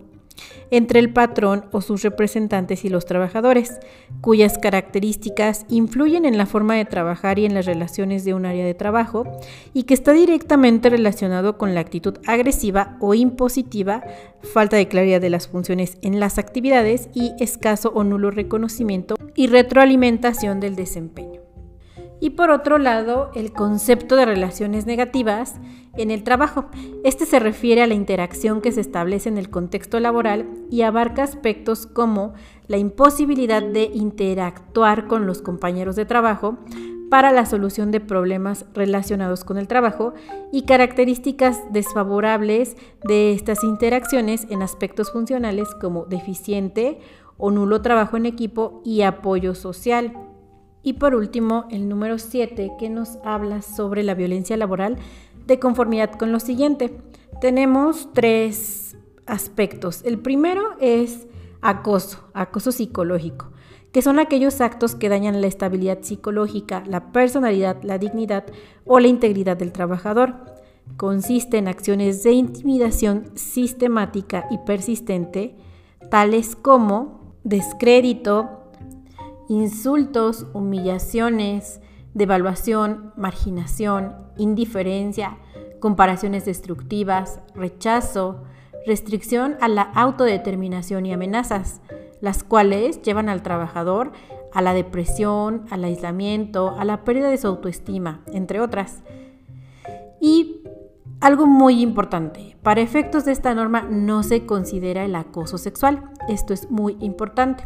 entre 0.71 1.01
el 1.01 1.13
patrón 1.13 1.67
o 1.73 1.81
sus 1.81 2.03
representantes 2.03 2.85
y 2.85 2.89
los 2.89 3.07
trabajadores, 3.07 3.79
cuyas 4.21 4.59
características 4.59 5.65
influyen 5.69 6.25
en 6.25 6.39
la 6.39 6.47
forma 6.47 6.75
de 6.75 6.85
trabajar 6.85 7.39
y 7.39 7.47
en 7.47 7.55
las 7.55 7.67
relaciones 7.67 8.25
de 8.25 8.35
un 8.35 8.47
área 8.47 8.65
de 8.65 8.75
trabajo, 8.75 9.25
y 9.73 9.85
que 9.85 9.95
está 9.95 10.13
directamente 10.13 10.91
relacionado 10.91 11.59
con 11.59 11.75
la 11.75 11.81
actitud 11.81 12.19
agresiva 12.27 12.97
o 13.01 13.15
impositiva, 13.15 14.03
falta 14.43 14.77
de 14.77 14.89
claridad 14.89 15.21
de 15.21 15.31
las 15.31 15.49
funciones 15.49 15.99
en 16.03 16.21
las 16.21 16.39
actividades 16.39 17.09
y 17.15 17.33
escaso 17.39 17.91
o 17.95 18.05
nulo 18.05 18.31
reconocimiento 18.31 19.17
y 19.35 19.47
retroalimentación 19.47 20.61
del 20.61 20.77
desempeño. 20.77 21.46
Y 22.21 22.31
por 22.31 22.51
otro 22.51 22.79
lado, 22.79 23.31
el 23.35 23.53
concepto 23.53 24.17
de 24.17 24.25
relaciones 24.25 24.87
negativas 24.87 25.57
en 25.97 26.11
el 26.11 26.25
trabajo. 26.25 26.67
Este 27.05 27.27
se 27.27 27.39
refiere 27.39 27.83
a 27.83 27.87
la 27.87 27.95
interacción 27.95 28.61
que 28.61 28.73
se 28.73 28.81
establece 28.81 29.29
en 29.29 29.39
el 29.39 29.51
contexto 29.51 30.01
laboral 30.01 30.47
y 30.71 30.83
abarca 30.83 31.23
aspectos 31.23 31.87
como 31.87 32.35
la 32.69 32.79
imposibilidad 32.79 33.63
de 33.63 33.91
interactuar 33.95 35.07
con 35.07 35.27
los 35.27 35.43
compañeros 35.43 35.97
de 35.97 36.05
trabajo, 36.05 36.59
para 37.09 37.33
la 37.33 37.47
solución 37.47 37.91
de 37.91 38.01
problemas 38.01 38.67
relacionados 38.75 39.45
con 39.45 39.59
el 39.59 39.69
trabajo 39.69 40.15
y 40.53 40.63
características 40.63 41.61
desfavorables 41.73 42.77
de 43.05 43.33
estas 43.33 43.63
interacciones 43.63 44.47
en 44.51 44.63
aspectos 44.63 45.13
funcionales 45.13 45.69
como 45.81 46.05
deficiente 46.07 46.99
o 47.39 47.51
nulo 47.51 47.83
trabajo 47.83 48.17
en 48.17 48.27
equipo 48.27 48.81
y 48.85 49.03
apoyo 49.03 49.55
social. 49.55 50.13
Y 50.87 50.93
por 50.93 51.17
último, 51.17 51.65
el 51.73 51.89
número 51.89 52.17
7 52.17 52.75
que 52.79 52.89
nos 52.89 53.19
habla 53.25 53.61
sobre 53.61 54.05
la 54.05 54.15
violencia 54.15 54.57
laboral 54.57 54.99
de 55.45 55.59
conformidad 55.59 56.13
con 56.13 56.31
lo 56.31 56.39
siguiente. 56.39 56.97
Tenemos 57.41 58.09
tres 58.13 58.97
aspectos. 59.27 60.05
El 60.05 60.21
primero 60.21 60.63
es 60.81 61.27
acoso, 61.61 62.29
acoso 62.35 62.71
psicológico 62.71 63.51
que 63.91 64.03
son 64.03 64.21
aquellos 64.21 64.61
actos 64.61 64.95
que 64.95 65.09
dañan 65.09 65.41
la 65.41 65.47
estabilidad 65.49 66.03
psicológica, 66.03 66.85
la 66.87 67.13
personalidad, 67.13 67.83
la 67.83 67.99
dignidad 67.99 68.45
o 68.85 69.01
la 69.01 69.09
integridad 69.09 69.57
del 69.57 69.73
trabajador. 69.73 70.35
Consiste 70.99 71.57
en 71.57 71.67
acciones 71.67 72.23
de 72.23 72.33
intimidación 72.33 73.31
sistemática 73.35 74.47
y 74.51 74.59
persistente, 74.59 75.57
tales 76.11 76.55
como 76.55 77.35
descrédito, 77.43 78.66
insultos, 79.49 80.47
humillaciones, 80.53 81.81
devaluación, 82.15 83.13
marginación, 83.17 84.15
indiferencia, 84.37 85.39
comparaciones 85.81 86.45
destructivas, 86.45 87.41
rechazo, 87.55 88.43
restricción 88.87 89.57
a 89.61 89.69
la 89.69 89.83
autodeterminación 89.83 91.07
y 91.07 91.13
amenazas, 91.13 91.81
las 92.21 92.43
cuales 92.43 93.03
llevan 93.03 93.29
al 93.29 93.43
trabajador 93.43 94.13
a 94.57 94.63
la 94.63 94.73
depresión, 94.73 95.67
al 95.69 95.85
aislamiento, 95.85 96.75
a 96.79 96.87
la 96.87 97.05
pérdida 97.05 97.29
de 97.29 97.37
su 97.37 97.47
autoestima, 97.47 98.23
entre 98.33 98.61
otras. 98.61 99.03
Y 100.19 100.63
algo 101.21 101.47
muy 101.47 101.83
importante, 101.83 102.57
para 102.63 102.81
efectos 102.81 103.27
de 103.27 103.33
esta 103.33 103.55
norma 103.55 103.83
no 103.83 104.23
se 104.23 104.47
considera 104.47 105.05
el 105.05 105.15
acoso 105.15 105.59
sexual. 105.59 106.11
Esto 106.29 106.55
es 106.55 106.71
muy 106.71 106.97
importante. 107.01 107.65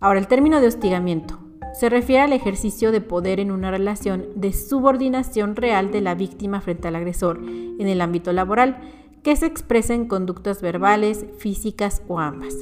Ahora, 0.00 0.18
el 0.18 0.28
término 0.28 0.60
de 0.60 0.66
hostigamiento 0.66 1.38
se 1.74 1.90
refiere 1.90 2.22
al 2.22 2.32
ejercicio 2.32 2.90
de 2.90 3.02
poder 3.02 3.38
en 3.38 3.50
una 3.50 3.70
relación 3.70 4.26
de 4.34 4.52
subordinación 4.52 5.56
real 5.56 5.92
de 5.92 6.00
la 6.00 6.14
víctima 6.14 6.60
frente 6.62 6.88
al 6.88 6.96
agresor 6.96 7.38
en 7.38 7.86
el 7.86 8.00
ámbito 8.00 8.32
laboral, 8.32 8.78
que 9.22 9.36
se 9.36 9.46
expresa 9.46 9.92
en 9.92 10.08
conductas 10.08 10.62
verbales, 10.62 11.26
físicas 11.38 12.02
o 12.08 12.18
ambas. 12.18 12.56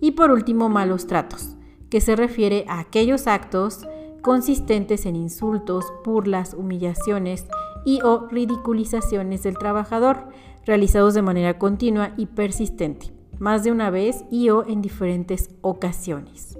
Y 0.00 0.12
por 0.12 0.30
último, 0.30 0.68
malos 0.68 1.06
tratos, 1.06 1.56
que 1.88 2.02
se 2.02 2.14
refiere 2.14 2.66
a 2.68 2.80
aquellos 2.80 3.26
actos 3.26 3.86
consistentes 4.20 5.06
en 5.06 5.16
insultos, 5.16 5.86
burlas, 6.04 6.52
humillaciones 6.52 7.46
y 7.86 8.02
o 8.02 8.28
ridiculizaciones 8.28 9.42
del 9.42 9.56
trabajador, 9.56 10.28
realizados 10.66 11.14
de 11.14 11.22
manera 11.22 11.58
continua 11.58 12.12
y 12.18 12.26
persistente, 12.26 13.17
más 13.38 13.64
de 13.64 13.70
una 13.70 13.90
vez 13.90 14.24
y 14.30 14.50
o 14.50 14.66
en 14.66 14.82
diferentes 14.82 15.50
ocasiones. 15.60 16.58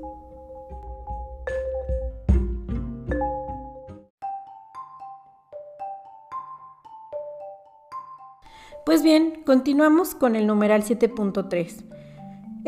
Pues 8.84 9.02
bien, 9.02 9.42
continuamos 9.44 10.14
con 10.14 10.34
el 10.34 10.46
numeral 10.46 10.82
7.3 10.82 11.88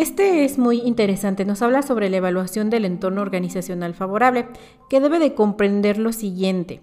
este 0.00 0.44
es 0.44 0.56
muy 0.56 0.80
interesante, 0.80 1.44
nos 1.44 1.60
habla 1.62 1.82
sobre 1.82 2.08
la 2.08 2.18
evaluación 2.18 2.70
del 2.70 2.86
entorno 2.86 3.22
organizacional 3.22 3.92
favorable, 3.92 4.46
que 4.88 4.98
debe 4.98 5.18
de 5.18 5.34
comprender 5.34 5.98
lo 5.98 6.12
siguiente. 6.12 6.80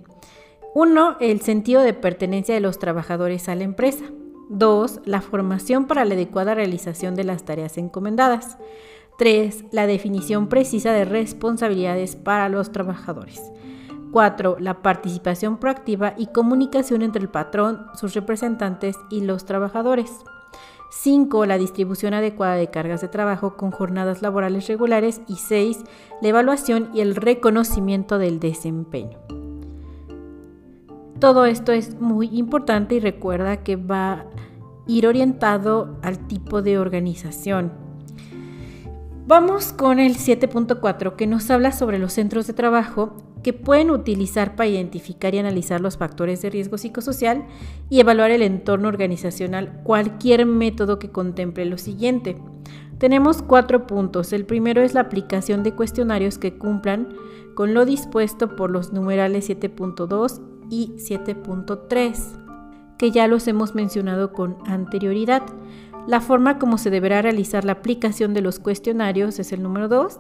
Uno, 0.76 1.18
el 1.20 1.42
sentido 1.42 1.82
de 1.82 1.94
pertenencia 1.94 2.54
de 2.54 2.62
los 2.62 2.78
trabajadores 2.78 3.50
a 3.50 3.56
la 3.56 3.64
empresa. 3.64 4.04
Dos, 4.50 5.02
la 5.06 5.22
formación 5.22 5.88
para 5.88 6.06
la 6.06 6.14
adecuada 6.14 6.56
realización 6.56 7.16
de 7.16 7.26
las 7.26 7.44
tareas 7.44 7.78
encomendadas. 7.78 8.58
Tres, 9.18 9.66
la 9.72 9.88
definición 9.88 10.48
precisa 10.48 10.94
de 10.94 11.04
responsabilidades 11.04 12.16
para 12.16 12.50
los 12.50 12.72
trabajadores. 12.72 13.42
4. 14.12 14.58
La 14.60 14.82
participación 14.82 15.58
proactiva 15.58 16.14
y 16.18 16.28
comunicación 16.28 17.02
entre 17.02 17.22
el 17.22 17.30
patrón, 17.30 17.88
sus 17.96 18.14
representantes 18.14 18.96
y 19.10 19.22
los 19.22 19.46
trabajadores. 19.46 20.12
5. 20.92 21.46
La 21.46 21.58
distribución 21.58 22.14
adecuada 22.14 22.56
de 22.56 22.70
cargas 22.70 23.02
de 23.02 23.10
trabajo 23.10 23.58
con 23.58 23.72
jornadas 23.72 24.22
laborales 24.22 24.68
regulares. 24.68 25.22
Y 25.28 25.36
6. 25.36 25.84
La 26.22 26.30
evaluación 26.30 26.90
y 26.94 27.02
el 27.02 27.16
reconocimiento 27.16 28.18
del 28.18 28.40
desempeño. 28.40 29.18
Todo 31.20 31.46
esto 31.46 31.72
es 31.72 32.00
muy 32.00 32.30
importante 32.38 32.96
y 32.96 33.00
recuerda 33.00 33.64
que 33.64 33.76
va 33.76 34.26
ir 34.88 35.08
orientado 35.08 35.98
al 36.02 36.28
tipo 36.28 36.62
de 36.62 36.78
organización. 36.78 37.72
Vamos 39.28 39.74
con 39.74 40.00
el 40.00 40.16
7.4 40.16 41.16
que 41.16 41.28
nos 41.28 41.50
habla 41.52 41.74
sobre 41.74 42.00
los 42.00 42.14
centros 42.14 42.48
de 42.48 42.54
trabajo 42.54 43.14
que 43.44 43.54
pueden 43.54 43.92
utilizar 43.92 44.56
para 44.56 44.70
identificar 44.70 45.36
y 45.36 45.38
analizar 45.38 45.82
los 45.82 45.98
factores 45.98 46.42
de 46.42 46.50
riesgo 46.50 46.78
psicosocial 46.78 47.46
y 47.90 48.00
evaluar 48.00 48.32
el 48.32 48.42
entorno 48.42 48.88
organizacional, 48.88 49.82
cualquier 49.84 50.46
método 50.46 50.98
que 50.98 51.12
contemple 51.12 51.66
lo 51.66 51.78
siguiente. 51.78 52.38
Tenemos 52.98 53.42
cuatro 53.42 53.86
puntos. 53.86 54.34
El 54.34 54.46
primero 54.46 54.82
es 54.82 54.94
la 54.94 55.02
aplicación 55.02 55.62
de 55.64 55.74
cuestionarios 55.74 56.38
que 56.38 56.58
cumplan 56.58 57.10
con 57.54 57.74
lo 57.74 57.86
dispuesto 57.86 58.56
por 58.56 58.72
los 58.72 58.92
numerales 58.94 59.50
7.2 59.50 60.42
y 60.70 60.94
7.3, 60.98 62.47
que 62.98 63.12
ya 63.12 63.28
los 63.28 63.48
hemos 63.48 63.76
mencionado 63.76 64.34
con 64.34 64.58
anterioridad. 64.66 65.44
La 66.08 66.22
forma 66.22 66.58
como 66.58 66.78
se 66.78 66.90
deberá 66.90 67.22
realizar 67.22 67.66
la 67.66 67.74
aplicación 67.74 68.34
de 68.34 68.42
los 68.42 68.60
cuestionarios 68.60 69.40
es 69.40 69.52
el 69.52 69.62
número 69.62 69.88
2 69.88 70.20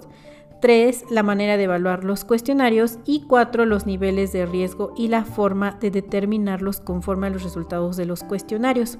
3. 0.60 1.06
La 1.10 1.24
manera 1.24 1.58
de 1.58 1.64
evaluar 1.64 2.04
los 2.04 2.26
cuestionarios. 2.26 3.00
Y 3.06 3.22
4. 3.28 3.66
Los 3.66 3.86
niveles 3.86 4.32
de 4.32 4.46
riesgo 4.46 4.94
y 4.98 5.08
la 5.08 5.24
forma 5.24 5.78
de 5.80 5.92
determinarlos 5.92 6.80
conforme 6.80 7.28
a 7.28 7.30
los 7.30 7.44
resultados 7.44 7.98
de 7.98 8.06
los 8.06 8.24
cuestionarios. 8.24 8.98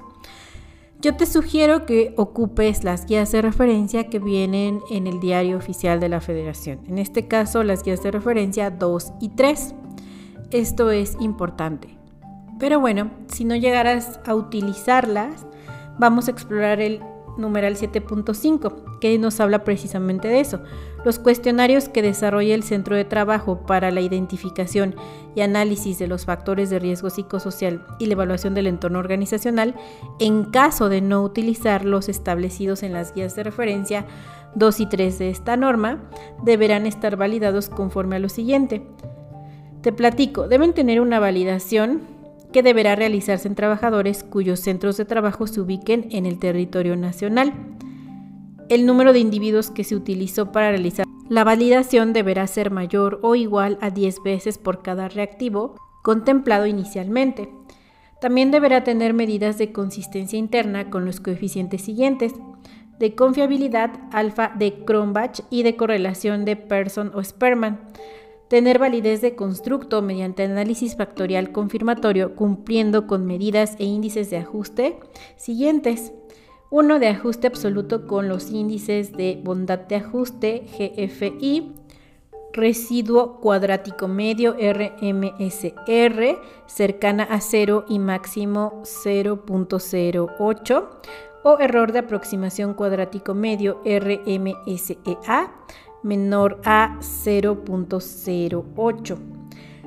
Yo 1.00 1.16
te 1.16 1.26
sugiero 1.26 1.86
que 1.86 2.12
ocupes 2.16 2.82
las 2.82 3.06
guías 3.06 3.30
de 3.30 3.40
referencia 3.40 4.08
que 4.08 4.18
vienen 4.18 4.80
en 4.90 5.06
el 5.06 5.20
diario 5.20 5.56
oficial 5.56 6.00
de 6.00 6.08
la 6.08 6.20
federación. 6.20 6.80
En 6.88 6.98
este 6.98 7.28
caso, 7.28 7.62
las 7.62 7.84
guías 7.84 8.02
de 8.02 8.10
referencia 8.10 8.70
2 8.70 9.12
y 9.20 9.28
3. 9.28 9.74
Esto 10.50 10.90
es 10.90 11.16
importante. 11.20 11.97
Pero 12.58 12.80
bueno, 12.80 13.10
si 13.28 13.44
no 13.44 13.54
llegaras 13.56 14.20
a 14.26 14.34
utilizarlas, 14.34 15.46
vamos 15.98 16.28
a 16.28 16.32
explorar 16.32 16.80
el 16.80 17.00
numeral 17.38 17.76
7.5, 17.76 18.98
que 18.98 19.16
nos 19.18 19.38
habla 19.40 19.64
precisamente 19.64 20.28
de 20.28 20.40
eso. 20.40 20.60
Los 21.04 21.20
cuestionarios 21.20 21.88
que 21.88 22.02
desarrolla 22.02 22.54
el 22.54 22.64
centro 22.64 22.96
de 22.96 23.04
trabajo 23.04 23.60
para 23.60 23.90
la 23.92 24.00
identificación 24.00 24.96
y 25.36 25.40
análisis 25.40 25.98
de 25.98 26.08
los 26.08 26.24
factores 26.24 26.68
de 26.68 26.80
riesgo 26.80 27.08
psicosocial 27.08 27.86
y 28.00 28.06
la 28.06 28.14
evaluación 28.14 28.54
del 28.54 28.66
entorno 28.66 28.98
organizacional, 28.98 29.76
en 30.18 30.44
caso 30.44 30.88
de 30.88 31.00
no 31.00 31.22
utilizar 31.22 31.84
los 31.84 32.08
establecidos 32.08 32.82
en 32.82 32.92
las 32.92 33.14
guías 33.14 33.36
de 33.36 33.44
referencia 33.44 34.06
2 34.56 34.80
y 34.80 34.86
3 34.86 35.18
de 35.18 35.30
esta 35.30 35.56
norma, 35.56 36.02
deberán 36.42 36.86
estar 36.86 37.16
validados 37.16 37.68
conforme 37.68 38.16
a 38.16 38.18
lo 38.18 38.28
siguiente. 38.28 38.82
Te 39.82 39.92
platico, 39.92 40.48
deben 40.48 40.74
tener 40.74 41.00
una 41.00 41.20
validación 41.20 42.17
que 42.52 42.62
deberá 42.62 42.96
realizarse 42.96 43.48
en 43.48 43.54
trabajadores 43.54 44.24
cuyos 44.24 44.60
centros 44.60 44.96
de 44.96 45.04
trabajo 45.04 45.46
se 45.46 45.60
ubiquen 45.60 46.08
en 46.10 46.26
el 46.26 46.38
territorio 46.38 46.96
nacional. 46.96 47.52
El 48.68 48.86
número 48.86 49.12
de 49.12 49.18
individuos 49.18 49.70
que 49.70 49.84
se 49.84 49.96
utilizó 49.96 50.52
para 50.52 50.70
realizar 50.70 51.06
la 51.28 51.44
validación 51.44 52.12
deberá 52.12 52.46
ser 52.46 52.70
mayor 52.70 53.20
o 53.22 53.34
igual 53.34 53.78
a 53.80 53.90
10 53.90 54.22
veces 54.22 54.56
por 54.56 54.82
cada 54.82 55.08
reactivo 55.08 55.76
contemplado 56.02 56.66
inicialmente. 56.66 57.50
También 58.20 58.50
deberá 58.50 58.82
tener 58.82 59.12
medidas 59.12 59.58
de 59.58 59.72
consistencia 59.72 60.38
interna 60.38 60.90
con 60.90 61.04
los 61.04 61.20
coeficientes 61.20 61.82
siguientes, 61.82 62.32
de 62.98 63.14
confiabilidad 63.14 63.90
alfa 64.10 64.52
de 64.58 64.84
Cronbach 64.84 65.40
y 65.50 65.62
de 65.62 65.76
correlación 65.76 66.44
de 66.44 66.56
Person 66.56 67.12
o 67.14 67.22
Sperman 67.22 67.78
tener 68.48 68.78
validez 68.78 69.20
de 69.20 69.36
constructo 69.36 70.02
mediante 70.02 70.42
análisis 70.42 70.96
factorial 70.96 71.52
confirmatorio 71.52 72.34
cumpliendo 72.34 73.06
con 73.06 73.26
medidas 73.26 73.76
e 73.78 73.84
índices 73.84 74.30
de 74.30 74.38
ajuste 74.38 74.98
siguientes. 75.36 76.12
Uno 76.70 76.98
de 76.98 77.08
ajuste 77.08 77.46
absoluto 77.46 78.06
con 78.06 78.28
los 78.28 78.50
índices 78.50 79.12
de 79.12 79.40
bondad 79.42 79.80
de 79.80 79.96
ajuste 79.96 80.64
GFI, 80.78 81.74
residuo 82.52 83.40
cuadrático 83.40 84.08
medio 84.08 84.54
RMSR 84.54 86.38
cercana 86.66 87.24
a 87.24 87.40
0 87.40 87.84
y 87.88 87.98
máximo 87.98 88.82
0.08 88.82 90.88
o 91.44 91.58
error 91.58 91.92
de 91.92 92.00
aproximación 92.00 92.74
cuadrático 92.74 93.34
medio 93.34 93.80
RMSEA 93.84 95.52
menor 96.02 96.60
a 96.64 96.98
0.08. 97.00 99.18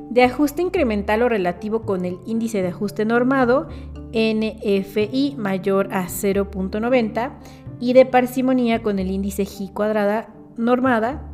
de 0.09 0.23
ajuste 0.23 0.61
incremental 0.61 1.21
o 1.21 1.29
relativo 1.29 1.83
con 1.83 2.05
el 2.05 2.19
índice 2.25 2.61
de 2.61 2.69
ajuste 2.69 3.05
normado 3.05 3.69
NFI 4.13 5.35
mayor 5.37 5.93
a 5.93 6.07
0.90 6.07 7.31
y 7.79 7.93
de 7.93 8.05
parsimonía 8.05 8.83
con 8.83 8.99
el 8.99 9.09
índice 9.09 9.43
G 9.43 9.73
cuadrada 9.73 10.33
normada 10.57 11.31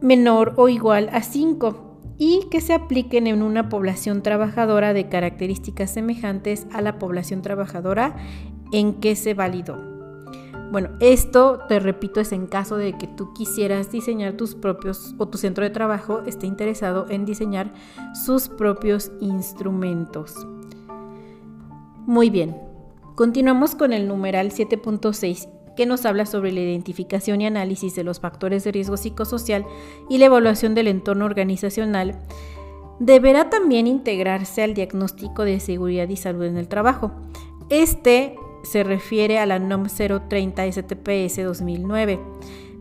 menor 0.00 0.54
o 0.56 0.68
igual 0.68 1.08
a 1.12 1.22
5 1.22 2.14
y 2.18 2.46
que 2.50 2.60
se 2.60 2.74
apliquen 2.74 3.26
en 3.26 3.42
una 3.42 3.68
población 3.68 4.22
trabajadora 4.22 4.92
de 4.92 5.08
características 5.08 5.92
semejantes 5.92 6.66
a 6.72 6.82
la 6.82 6.98
población 6.98 7.42
trabajadora 7.42 8.16
en 8.72 8.94
que 8.94 9.16
se 9.16 9.34
validó. 9.34 9.97
Bueno, 10.70 10.90
esto, 11.00 11.60
te 11.66 11.80
repito, 11.80 12.20
es 12.20 12.32
en 12.32 12.46
caso 12.46 12.76
de 12.76 12.92
que 12.92 13.06
tú 13.06 13.32
quisieras 13.32 13.90
diseñar 13.90 14.34
tus 14.34 14.54
propios 14.54 15.14
o 15.16 15.26
tu 15.26 15.38
centro 15.38 15.64
de 15.64 15.70
trabajo 15.70 16.22
esté 16.26 16.46
interesado 16.46 17.06
en 17.08 17.24
diseñar 17.24 17.72
sus 18.14 18.48
propios 18.48 19.10
instrumentos. 19.20 20.46
Muy 22.06 22.28
bien, 22.28 22.56
continuamos 23.14 23.74
con 23.74 23.94
el 23.94 24.08
numeral 24.08 24.50
7.6 24.50 25.48
que 25.74 25.86
nos 25.86 26.04
habla 26.04 26.26
sobre 26.26 26.52
la 26.52 26.60
identificación 26.60 27.40
y 27.40 27.46
análisis 27.46 27.94
de 27.94 28.04
los 28.04 28.20
factores 28.20 28.64
de 28.64 28.72
riesgo 28.72 28.96
psicosocial 28.96 29.64
y 30.10 30.18
la 30.18 30.26
evaluación 30.26 30.74
del 30.74 30.88
entorno 30.88 31.24
organizacional, 31.24 32.18
deberá 32.98 33.48
también 33.48 33.86
integrarse 33.86 34.64
al 34.64 34.74
diagnóstico 34.74 35.44
de 35.44 35.60
seguridad 35.60 36.08
y 36.08 36.16
salud 36.16 36.44
en 36.44 36.56
el 36.56 36.68
trabajo. 36.68 37.12
Este 37.70 38.34
se 38.68 38.84
refiere 38.84 39.38
a 39.38 39.46
la 39.46 39.58
NOM 39.58 39.86
030 39.86 40.70
STPS 40.72 41.42
2009, 41.42 42.20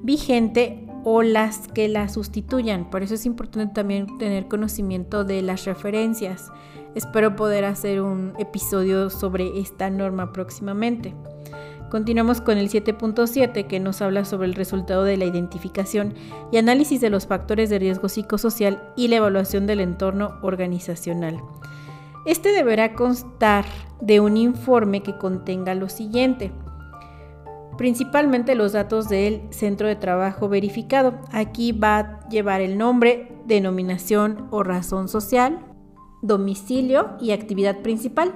vigente 0.04 0.86
o 1.04 1.22
las 1.22 1.70
que 1.70 1.88
la 1.88 2.10
sustituyan. 2.10 2.90
Por 2.90 3.04
eso 3.04 3.14
es 3.14 3.26
importante 3.26 3.74
también 3.74 4.18
tener 4.18 4.48
conocimiento 4.48 5.24
de 5.24 5.42
las 5.42 5.64
referencias. 5.66 6.52
Espero 6.96 7.36
poder 7.36 7.64
hacer 7.64 8.02
un 8.02 8.34
episodio 8.40 9.10
sobre 9.10 9.60
esta 9.60 9.90
norma 9.90 10.34
próximamente. 10.34 11.14
Continuamos 11.90 12.42
con 12.42 12.58
el 12.58 12.70
7.7 12.70 13.68
que 13.68 13.80
nos 13.80 14.02
habla 14.02 14.26
sobre 14.26 14.48
el 14.48 14.56
resultado 14.56 15.06
de 15.06 15.16
la 15.16 15.24
identificación 15.24 16.16
y 16.52 16.58
análisis 16.58 17.00
de 17.00 17.10
los 17.10 17.28
factores 17.28 17.70
de 17.70 17.80
riesgo 17.80 18.10
psicosocial 18.10 18.92
y 18.98 19.08
la 19.08 19.18
evaluación 19.18 19.68
del 19.68 19.80
entorno 19.80 20.38
organizacional. 20.42 21.40
Este 22.28 22.52
deberá 22.52 22.94
constar 22.94 23.64
de 24.02 24.20
un 24.20 24.36
informe 24.36 25.02
que 25.02 25.18
contenga 25.18 25.74
lo 25.76 25.88
siguiente. 25.88 26.52
Principalmente 27.78 28.54
los 28.54 28.74
datos 28.74 29.08
del 29.08 29.44
centro 29.50 29.88
de 29.88 29.96
trabajo 29.96 30.50
verificado. 30.50 31.14
Aquí 31.32 31.72
va 31.72 31.98
a 32.00 32.28
llevar 32.28 32.60
el 32.60 32.78
nombre, 32.78 33.32
denominación 33.46 34.50
o 34.52 34.64
razón 34.64 35.08
social, 35.08 35.60
domicilio 36.22 37.12
y 37.22 37.32
actividad 37.32 37.82
principal. 37.82 38.36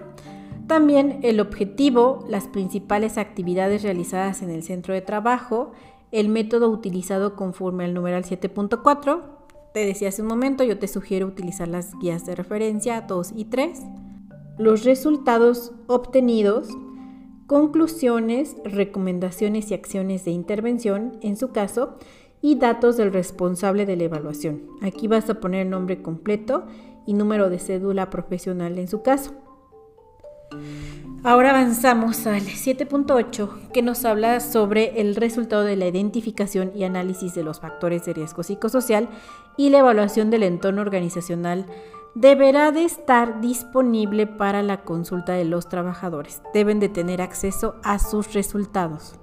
También 0.67 1.19
el 1.21 1.41
objetivo, 1.41 2.25
las 2.29 2.47
principales 2.47 3.17
actividades 3.17 3.83
realizadas 3.83 4.41
en 4.41 4.51
el 4.51 4.63
centro 4.63 4.93
de 4.93 5.01
trabajo, 5.01 5.73
el 6.13 6.29
método 6.29 6.69
utilizado 6.69 7.35
conforme 7.35 7.83
al 7.83 7.93
numeral 7.93 8.23
7.4, 8.23 9.40
te 9.73 9.85
decía 9.85 10.09
hace 10.09 10.21
un 10.21 10.27
momento, 10.27 10.63
yo 10.63 10.77
te 10.77 10.87
sugiero 10.87 11.27
utilizar 11.27 11.67
las 11.67 11.97
guías 11.99 12.25
de 12.25 12.35
referencia 12.35 13.01
2 13.01 13.33
y 13.35 13.45
3. 13.45 13.79
Los 14.57 14.83
resultados 14.83 15.71
obtenidos, 15.87 16.67
conclusiones, 17.47 18.57
recomendaciones 18.65 19.71
y 19.71 19.73
acciones 19.73 20.25
de 20.25 20.31
intervención, 20.31 21.17
en 21.21 21.37
su 21.37 21.51
caso, 21.51 21.97
y 22.41 22.55
datos 22.55 22.97
del 22.97 23.13
responsable 23.13 23.85
de 23.85 23.95
la 23.95 24.03
evaluación. 24.05 24.63
Aquí 24.81 25.07
vas 25.07 25.29
a 25.29 25.39
poner 25.39 25.67
nombre 25.67 26.01
completo 26.01 26.65
y 27.05 27.13
número 27.13 27.49
de 27.49 27.59
cédula 27.59 28.09
profesional 28.09 28.77
en 28.79 28.87
su 28.87 29.01
caso. 29.01 29.33
Ahora 31.23 31.51
avanzamos 31.51 32.25
al 32.25 32.41
7.8 32.41 33.71
que 33.71 33.83
nos 33.83 34.05
habla 34.05 34.39
sobre 34.39 34.99
el 34.99 35.15
resultado 35.15 35.63
de 35.63 35.75
la 35.75 35.87
identificación 35.87 36.71
y 36.75 36.83
análisis 36.83 37.35
de 37.35 37.43
los 37.43 37.59
factores 37.59 38.05
de 38.05 38.13
riesgo 38.13 38.41
psicosocial 38.41 39.07
y 39.55 39.69
la 39.69 39.79
evaluación 39.79 40.31
del 40.31 40.43
entorno 40.43 40.81
organizacional 40.81 41.67
deberá 42.15 42.71
de 42.71 42.85
estar 42.85 43.39
disponible 43.39 44.25
para 44.25 44.63
la 44.63 44.83
consulta 44.83 45.33
de 45.33 45.45
los 45.45 45.69
trabajadores. 45.69 46.41
Deben 46.53 46.79
de 46.79 46.89
tener 46.89 47.21
acceso 47.21 47.75
a 47.83 47.99
sus 47.99 48.33
resultados. 48.33 49.13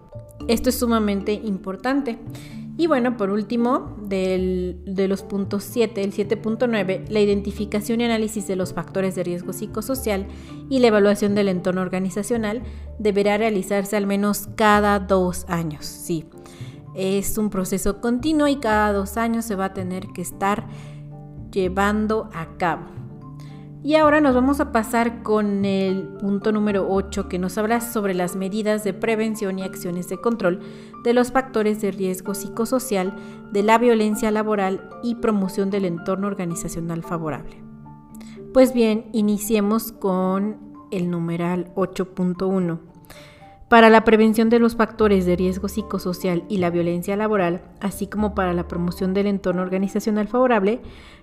Esto 0.46 0.68
es 0.68 0.78
sumamente 0.78 1.32
importante 1.32 2.18
y 2.78 2.86
bueno, 2.86 3.16
por 3.16 3.30
último, 3.30 3.96
de 4.00 5.06
los 5.08 5.22
puntos 5.24 5.64
7, 5.64 6.00
el 6.00 6.12
7.9, 6.12 7.08
la 7.08 7.18
identificación 7.18 8.00
y 8.00 8.04
análisis 8.04 8.46
de 8.46 8.54
los 8.54 8.72
factores 8.72 9.16
de 9.16 9.24
riesgo 9.24 9.52
psicosocial 9.52 10.28
y 10.70 10.78
la 10.78 10.86
evaluación 10.86 11.34
del 11.34 11.48
entorno 11.48 11.80
organizacional 11.80 12.62
deberá 13.00 13.36
realizarse 13.36 13.96
al 13.96 14.06
menos 14.06 14.48
cada 14.54 15.00
dos 15.00 15.44
años. 15.48 15.86
Sí, 15.86 16.26
es 16.94 17.36
un 17.36 17.50
proceso 17.50 18.00
continuo 18.00 18.46
y 18.46 18.56
cada 18.56 18.92
dos 18.92 19.16
años 19.16 19.44
se 19.44 19.56
va 19.56 19.64
a 19.66 19.74
tener 19.74 20.06
que 20.14 20.22
estar 20.22 20.68
llevando 21.50 22.30
a 22.32 22.56
cabo. 22.58 22.97
Y 23.84 23.94
ahora 23.94 24.20
nos 24.20 24.34
vamos 24.34 24.58
a 24.58 24.72
pasar 24.72 25.22
con 25.22 25.64
el 25.64 26.08
punto 26.20 26.50
número 26.50 26.88
8 26.90 27.28
que 27.28 27.38
nos 27.38 27.56
habla 27.58 27.80
sobre 27.80 28.12
las 28.12 28.34
medidas 28.34 28.82
de 28.82 28.92
prevención 28.92 29.58
y 29.58 29.62
acciones 29.62 30.08
de 30.08 30.20
control 30.20 30.60
de 31.04 31.12
los 31.12 31.30
factores 31.30 31.80
de 31.80 31.92
riesgo 31.92 32.34
psicosocial, 32.34 33.14
de 33.52 33.62
la 33.62 33.78
violencia 33.78 34.32
laboral 34.32 34.90
y 35.04 35.14
promoción 35.16 35.70
del 35.70 35.84
entorno 35.84 36.26
organizacional 36.26 37.04
favorable. 37.04 37.62
Pues 38.52 38.72
bien, 38.74 39.06
iniciemos 39.12 39.92
con 39.92 40.56
el 40.90 41.08
numeral 41.08 41.72
8.1. 41.76 42.80
Para 43.68 43.90
la 43.90 44.02
prevención 44.02 44.48
de 44.48 44.58
los 44.58 44.76
factores 44.76 45.26
de 45.26 45.36
riesgo 45.36 45.68
psicosocial 45.68 46.44
y 46.48 46.56
la 46.56 46.70
violencia 46.70 47.16
laboral, 47.16 47.62
así 47.80 48.06
como 48.06 48.34
para 48.34 48.54
la 48.54 48.66
promoción 48.66 49.12
del 49.12 49.26
entorno 49.26 49.60
organizacional 49.62 50.26
favorable, 50.26 50.80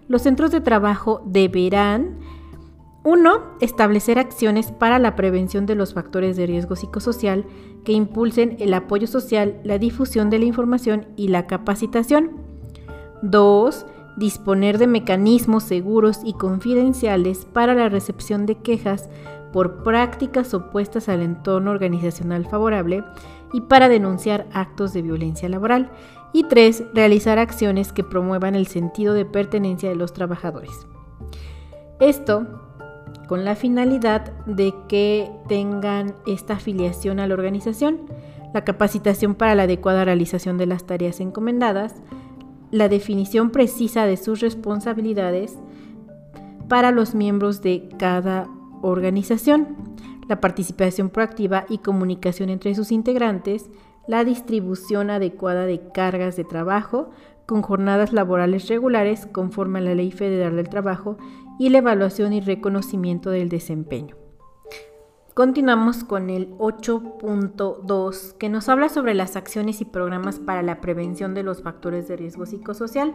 los 0.07 0.21
centros 0.21 0.51
de 0.51 0.61
trabajo 0.61 1.23
deberán 1.25 2.19
1. 3.05 3.57
Establecer 3.61 4.17
acciones 4.17 4.71
para 4.71 4.97
la 4.97 5.15
prevención 5.15 5.67
de 5.67 5.75
los 5.75 5.93
factores 5.93 6.35
de 6.35 6.47
riesgo 6.47 6.75
psicosocial 6.75 7.45
que 7.83 7.91
impulsen 7.93 8.57
el 8.59 8.73
apoyo 8.73 9.05
social, 9.05 9.59
la 9.63 9.77
difusión 9.77 10.31
de 10.31 10.39
la 10.39 10.45
información 10.45 11.05
y 11.15 11.27
la 11.27 11.45
capacitación. 11.45 12.31
2. 13.21 13.85
Disponer 14.17 14.79
de 14.79 14.87
mecanismos 14.87 15.63
seguros 15.63 16.21
y 16.25 16.33
confidenciales 16.33 17.45
para 17.45 17.75
la 17.75 17.89
recepción 17.89 18.47
de 18.47 18.55
quejas 18.55 19.07
por 19.53 19.83
prácticas 19.83 20.55
opuestas 20.55 21.07
al 21.07 21.21
entorno 21.21 21.69
organizacional 21.69 22.45
favorable 22.45 23.03
y 23.53 23.61
para 23.61 23.87
denunciar 23.87 24.47
actos 24.51 24.93
de 24.93 25.03
violencia 25.03 25.47
laboral. 25.47 25.91
Y 26.33 26.45
3. 26.45 26.85
Realizar 26.95 27.37
acciones 27.37 27.93
que 27.93 28.03
promuevan 28.03 28.55
el 28.55 28.65
sentido 28.65 29.13
de 29.13 29.25
pertenencia 29.25 29.89
de 29.89 29.95
los 29.95 30.11
trabajadores. 30.11 30.87
Esto 31.99 32.64
con 33.27 33.45
la 33.45 33.55
finalidad 33.55 34.31
de 34.45 34.73
que 34.87 35.29
tengan 35.47 36.15
esta 36.27 36.53
afiliación 36.53 37.19
a 37.19 37.27
la 37.27 37.33
organización, 37.33 38.01
la 38.53 38.63
capacitación 38.63 39.35
para 39.35 39.55
la 39.55 39.63
adecuada 39.63 40.05
realización 40.05 40.57
de 40.57 40.65
las 40.65 40.85
tareas 40.85 41.19
encomendadas, 41.19 41.95
la 42.71 42.89
definición 42.89 43.51
precisa 43.51 44.05
de 44.05 44.17
sus 44.17 44.39
responsabilidades 44.39 45.57
para 46.67 46.91
los 46.91 47.15
miembros 47.15 47.61
de 47.61 47.89
cada 47.97 48.47
organización, 48.81 49.75
la 50.27 50.41
participación 50.41 51.09
proactiva 51.09 51.65
y 51.69 51.79
comunicación 51.79 52.49
entre 52.49 52.73
sus 52.75 52.91
integrantes, 52.91 53.69
la 54.07 54.23
distribución 54.23 55.09
adecuada 55.09 55.65
de 55.65 55.87
cargas 55.93 56.35
de 56.35 56.43
trabajo 56.43 57.09
con 57.45 57.61
jornadas 57.61 58.13
laborales 58.13 58.67
regulares 58.67 59.27
conforme 59.31 59.79
a 59.79 59.83
la 59.83 59.95
Ley 59.95 60.11
Federal 60.11 60.55
del 60.55 60.69
Trabajo 60.69 61.17
y 61.59 61.69
la 61.69 61.79
evaluación 61.79 62.33
y 62.33 62.41
reconocimiento 62.41 63.29
del 63.29 63.49
desempeño. 63.49 64.15
Continuamos 65.35 66.05
con 66.05 66.29
el 66.29 66.57
8.2 66.59 68.37
que 68.37 68.47
nos 68.47 68.69
habla 68.69 68.87
sobre 68.87 69.13
las 69.13 69.35
acciones 69.35 69.81
y 69.81 69.85
programas 69.85 70.39
para 70.39 70.61
la 70.61 70.79
prevención 70.79 71.33
de 71.33 71.43
los 71.43 71.61
factores 71.61 72.07
de 72.07 72.15
riesgo 72.15 72.45
psicosocial, 72.45 73.13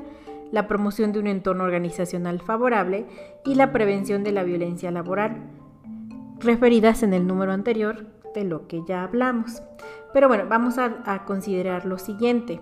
la 0.52 0.68
promoción 0.68 1.12
de 1.12 1.18
un 1.18 1.26
entorno 1.28 1.64
organizacional 1.64 2.40
favorable 2.40 3.06
y 3.42 3.54
la 3.54 3.72
prevención 3.72 4.22
de 4.22 4.32
la 4.32 4.42
violencia 4.42 4.90
laboral, 4.90 5.38
referidas 6.40 7.02
en 7.02 7.14
el 7.14 7.26
número 7.26 7.52
anterior 7.52 8.06
de 8.34 8.44
lo 8.44 8.66
que 8.66 8.82
ya 8.86 9.02
hablamos. 9.02 9.62
Pero 10.12 10.28
bueno, 10.28 10.44
vamos 10.46 10.76
a, 10.76 11.02
a 11.06 11.24
considerar 11.24 11.86
lo 11.86 11.96
siguiente. 11.96 12.60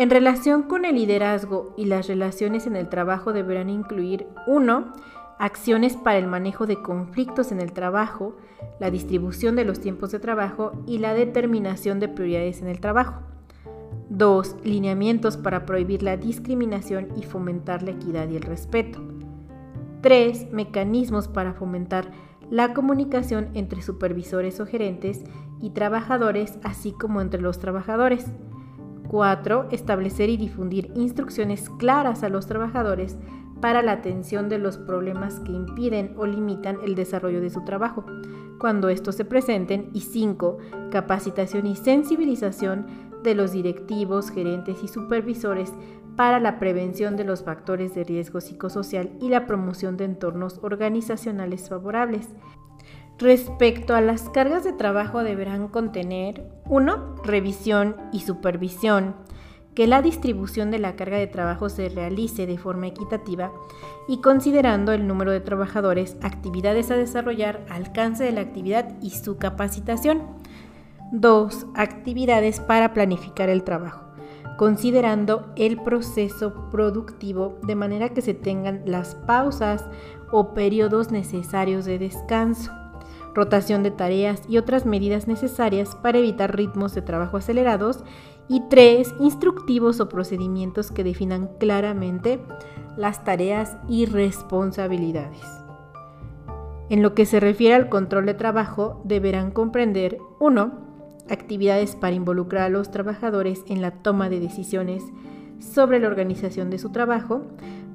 En 0.00 0.08
relación 0.08 0.62
con 0.62 0.86
el 0.86 0.94
liderazgo 0.94 1.74
y 1.76 1.84
las 1.84 2.08
relaciones 2.08 2.66
en 2.66 2.74
el 2.74 2.88
trabajo 2.88 3.34
deberán 3.34 3.68
incluir 3.68 4.26
1. 4.46 4.94
Acciones 5.38 5.94
para 5.94 6.16
el 6.16 6.26
manejo 6.26 6.66
de 6.66 6.80
conflictos 6.80 7.52
en 7.52 7.60
el 7.60 7.74
trabajo, 7.74 8.34
la 8.78 8.90
distribución 8.90 9.56
de 9.56 9.66
los 9.66 9.78
tiempos 9.78 10.10
de 10.10 10.18
trabajo 10.18 10.72
y 10.86 10.96
la 11.00 11.12
determinación 11.12 12.00
de 12.00 12.08
prioridades 12.08 12.62
en 12.62 12.68
el 12.68 12.80
trabajo. 12.80 13.20
2. 14.08 14.56
Lineamientos 14.64 15.36
para 15.36 15.66
prohibir 15.66 16.02
la 16.02 16.16
discriminación 16.16 17.08
y 17.14 17.24
fomentar 17.24 17.82
la 17.82 17.90
equidad 17.90 18.26
y 18.30 18.36
el 18.36 18.42
respeto. 18.42 19.02
3. 20.00 20.50
Mecanismos 20.50 21.28
para 21.28 21.52
fomentar 21.52 22.10
la 22.48 22.72
comunicación 22.72 23.50
entre 23.52 23.82
supervisores 23.82 24.60
o 24.60 24.66
gerentes 24.66 25.24
y 25.60 25.70
trabajadores, 25.70 26.58
así 26.62 26.92
como 26.92 27.20
entre 27.20 27.42
los 27.42 27.58
trabajadores. 27.58 28.24
4. 29.10 29.66
Establecer 29.72 30.28
y 30.28 30.36
difundir 30.36 30.92
instrucciones 30.94 31.68
claras 31.68 32.22
a 32.22 32.28
los 32.28 32.46
trabajadores 32.46 33.18
para 33.60 33.82
la 33.82 33.92
atención 33.92 34.48
de 34.48 34.58
los 34.58 34.78
problemas 34.78 35.40
que 35.40 35.52
impiden 35.52 36.14
o 36.16 36.26
limitan 36.26 36.78
el 36.84 36.94
desarrollo 36.94 37.40
de 37.40 37.50
su 37.50 37.64
trabajo, 37.64 38.06
cuando 38.58 38.88
estos 38.88 39.16
se 39.16 39.24
presenten. 39.24 39.90
Y 39.92 40.02
5. 40.02 40.58
Capacitación 40.90 41.66
y 41.66 41.74
sensibilización 41.74 42.86
de 43.24 43.34
los 43.34 43.52
directivos, 43.52 44.30
gerentes 44.30 44.82
y 44.82 44.88
supervisores 44.88 45.72
para 46.16 46.38
la 46.38 46.58
prevención 46.58 47.16
de 47.16 47.24
los 47.24 47.42
factores 47.42 47.94
de 47.94 48.04
riesgo 48.04 48.40
psicosocial 48.40 49.10
y 49.20 49.28
la 49.28 49.46
promoción 49.46 49.96
de 49.96 50.04
entornos 50.04 50.60
organizacionales 50.62 51.68
favorables. 51.68 52.28
Respecto 53.20 53.94
a 53.94 54.00
las 54.00 54.30
cargas 54.30 54.64
de 54.64 54.72
trabajo 54.72 55.22
deberán 55.22 55.68
contener 55.68 56.50
1. 56.64 57.16
Revisión 57.22 57.96
y 58.14 58.20
supervisión, 58.20 59.14
que 59.74 59.86
la 59.86 60.00
distribución 60.00 60.70
de 60.70 60.78
la 60.78 60.96
carga 60.96 61.18
de 61.18 61.26
trabajo 61.26 61.68
se 61.68 61.90
realice 61.90 62.46
de 62.46 62.56
forma 62.56 62.86
equitativa 62.86 63.52
y 64.08 64.22
considerando 64.22 64.92
el 64.92 65.06
número 65.06 65.32
de 65.32 65.40
trabajadores, 65.40 66.16
actividades 66.22 66.90
a 66.90 66.96
desarrollar, 66.96 67.60
alcance 67.68 68.24
de 68.24 68.32
la 68.32 68.40
actividad 68.40 68.96
y 69.02 69.10
su 69.10 69.36
capacitación. 69.36 70.22
2. 71.12 71.66
Actividades 71.74 72.58
para 72.60 72.94
planificar 72.94 73.50
el 73.50 73.64
trabajo, 73.64 74.00
considerando 74.56 75.52
el 75.56 75.76
proceso 75.82 76.70
productivo 76.70 77.58
de 77.66 77.74
manera 77.74 78.08
que 78.08 78.22
se 78.22 78.32
tengan 78.32 78.80
las 78.86 79.14
pausas 79.14 79.84
o 80.32 80.54
periodos 80.54 81.10
necesarios 81.10 81.84
de 81.84 81.98
descanso, 81.98 82.79
rotación 83.34 83.82
de 83.82 83.90
tareas 83.90 84.42
y 84.48 84.58
otras 84.58 84.86
medidas 84.86 85.28
necesarias 85.28 85.96
para 85.96 86.18
evitar 86.18 86.56
ritmos 86.56 86.94
de 86.94 87.02
trabajo 87.02 87.36
acelerados. 87.36 88.04
Y 88.48 88.62
3. 88.68 89.14
Instructivos 89.20 90.00
o 90.00 90.08
procedimientos 90.08 90.90
que 90.90 91.04
definan 91.04 91.48
claramente 91.58 92.40
las 92.96 93.22
tareas 93.22 93.76
y 93.88 94.06
responsabilidades. 94.06 95.42
En 96.88 97.02
lo 97.02 97.14
que 97.14 97.26
se 97.26 97.38
refiere 97.38 97.76
al 97.76 97.88
control 97.88 98.26
de 98.26 98.34
trabajo, 98.34 99.00
deberán 99.04 99.52
comprender 99.52 100.18
1 100.40 100.72
actividades 101.30 101.94
para 101.94 102.16
involucrar 102.16 102.64
a 102.64 102.68
los 102.68 102.90
trabajadores 102.90 103.62
en 103.68 103.80
la 103.80 103.92
toma 103.92 104.28
de 104.28 104.40
decisiones 104.40 105.04
sobre 105.60 106.00
la 106.00 106.08
organización 106.08 106.70
de 106.70 106.78
su 106.78 106.90
trabajo, 106.90 107.42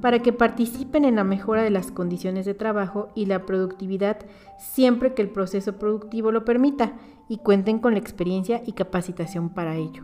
para 0.06 0.20
que 0.20 0.32
participen 0.32 1.04
en 1.04 1.15
la 1.15 1.24
mejora 1.24 1.63
de 1.63 1.72
las 1.72 1.89
condiciones 1.89 2.46
de 2.46 2.54
trabajo 2.54 3.10
y 3.15 3.26
la 3.26 3.48
productividad 3.48 4.20
siempre 4.60 5.15
que 5.15 5.24
el 5.24 5.32
proceso 5.32 5.80
productivo 5.80 6.32
lo 6.32 6.46
permita 6.46 6.94
y 7.28 7.39
cuenten 7.39 7.80
con 7.80 7.94
la 7.94 8.02
experiencia 8.02 8.62
y 8.68 8.74
capacitación 8.74 9.50
para 9.50 9.78
ello. 9.78 10.04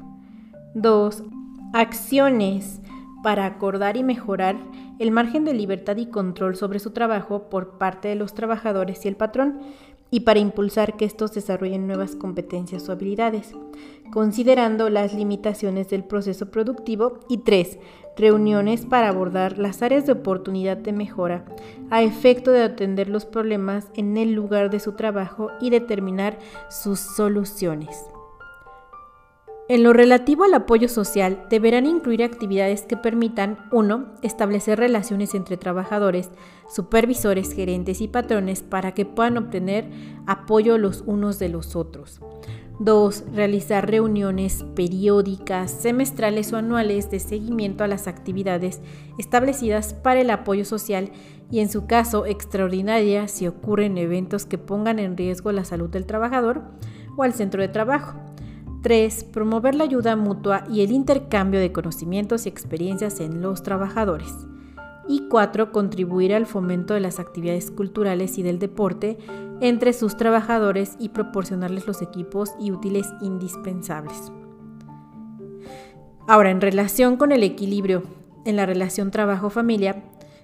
2. 0.73 1.21
Acciones 1.73 2.81
para 3.21 3.45
acordar 3.45 3.95
y 3.95 4.01
mejorar 4.01 4.55
el 4.97 5.11
margen 5.11 5.45
de 5.45 5.53
libertad 5.53 5.97
y 5.97 6.07
control 6.07 6.55
sobre 6.55 6.79
su 6.79 6.89
trabajo 6.89 7.47
por 7.51 7.77
parte 7.77 8.07
de 8.07 8.15
los 8.15 8.33
trabajadores 8.33 9.05
y 9.05 9.07
el 9.07 9.15
patrón, 9.15 9.59
y 10.11 10.19
para 10.19 10.39
impulsar 10.39 10.97
que 10.97 11.05
estos 11.05 11.33
desarrollen 11.33 11.87
nuevas 11.87 12.15
competencias 12.15 12.87
o 12.87 12.91
habilidades, 12.91 13.55
considerando 14.11 14.89
las 14.89 15.13
limitaciones 15.13 15.89
del 15.89 16.03
proceso 16.03 16.51
productivo 16.51 17.19
y 17.29 17.39
3. 17.39 17.79
Reuniones 18.17 18.85
para 18.85 19.07
abordar 19.07 19.57
las 19.57 19.81
áreas 19.81 20.05
de 20.05 20.11
oportunidad 20.11 20.75
de 20.75 20.91
mejora 20.91 21.45
a 21.89 22.03
efecto 22.03 22.51
de 22.51 22.63
atender 22.63 23.09
los 23.09 23.25
problemas 23.25 23.87
en 23.95 24.17
el 24.17 24.33
lugar 24.33 24.69
de 24.69 24.81
su 24.81 24.93
trabajo 24.93 25.49
y 25.61 25.69
determinar 25.69 26.37
sus 26.69 26.99
soluciones. 26.99 28.05
En 29.71 29.83
lo 29.83 29.93
relativo 29.93 30.43
al 30.43 30.53
apoyo 30.53 30.89
social, 30.89 31.45
deberán 31.49 31.85
incluir 31.85 32.23
actividades 32.23 32.81
que 32.81 32.97
permitan 32.97 33.57
1. 33.71 34.15
Establecer 34.21 34.77
relaciones 34.77 35.33
entre 35.33 35.55
trabajadores, 35.55 36.29
supervisores, 36.67 37.53
gerentes 37.53 38.01
y 38.01 38.09
patrones 38.09 38.63
para 38.63 38.93
que 38.93 39.05
puedan 39.05 39.37
obtener 39.37 39.89
apoyo 40.27 40.77
los 40.77 41.05
unos 41.07 41.39
de 41.39 41.47
los 41.47 41.77
otros. 41.77 42.19
2. 42.79 43.23
Realizar 43.33 43.89
reuniones 43.89 44.65
periódicas, 44.75 45.71
semestrales 45.71 46.51
o 46.51 46.57
anuales 46.57 47.09
de 47.09 47.21
seguimiento 47.21 47.85
a 47.85 47.87
las 47.87 48.07
actividades 48.07 48.81
establecidas 49.17 49.93
para 49.93 50.19
el 50.19 50.31
apoyo 50.31 50.65
social 50.65 51.11
y 51.49 51.61
en 51.61 51.69
su 51.69 51.85
caso 51.85 52.25
extraordinarias 52.25 53.31
si 53.31 53.47
ocurren 53.47 53.97
eventos 53.97 54.45
que 54.45 54.57
pongan 54.57 54.99
en 54.99 55.15
riesgo 55.15 55.53
la 55.53 55.63
salud 55.63 55.89
del 55.89 56.05
trabajador 56.05 56.61
o 57.15 57.23
al 57.23 57.33
centro 57.33 57.61
de 57.61 57.69
trabajo. 57.69 58.30
3. 58.81 59.25
Promover 59.25 59.75
la 59.75 59.83
ayuda 59.83 60.15
mutua 60.15 60.63
y 60.69 60.81
el 60.81 60.91
intercambio 60.91 61.59
de 61.59 61.71
conocimientos 61.71 62.45
y 62.45 62.49
experiencias 62.49 63.19
en 63.19 63.41
los 63.41 63.63
trabajadores. 63.63 64.33
Y 65.07 65.27
4. 65.29 65.71
Contribuir 65.71 66.33
al 66.33 66.45
fomento 66.45 66.93
de 66.93 66.99
las 66.99 67.19
actividades 67.19 67.69
culturales 67.69 68.37
y 68.37 68.43
del 68.43 68.59
deporte 68.59 69.17
entre 69.59 69.93
sus 69.93 70.17
trabajadores 70.17 70.95
y 70.99 71.09
proporcionarles 71.09 71.85
los 71.85 72.01
equipos 72.01 72.51
y 72.59 72.71
útiles 72.71 73.07
indispensables. 73.21 74.31
Ahora, 76.27 76.49
en 76.49 76.61
relación 76.61 77.17
con 77.17 77.31
el 77.31 77.43
equilibrio 77.43 78.03
en 78.45 78.55
la 78.55 78.65
relación 78.65 79.11
trabajo-familia, 79.11 80.03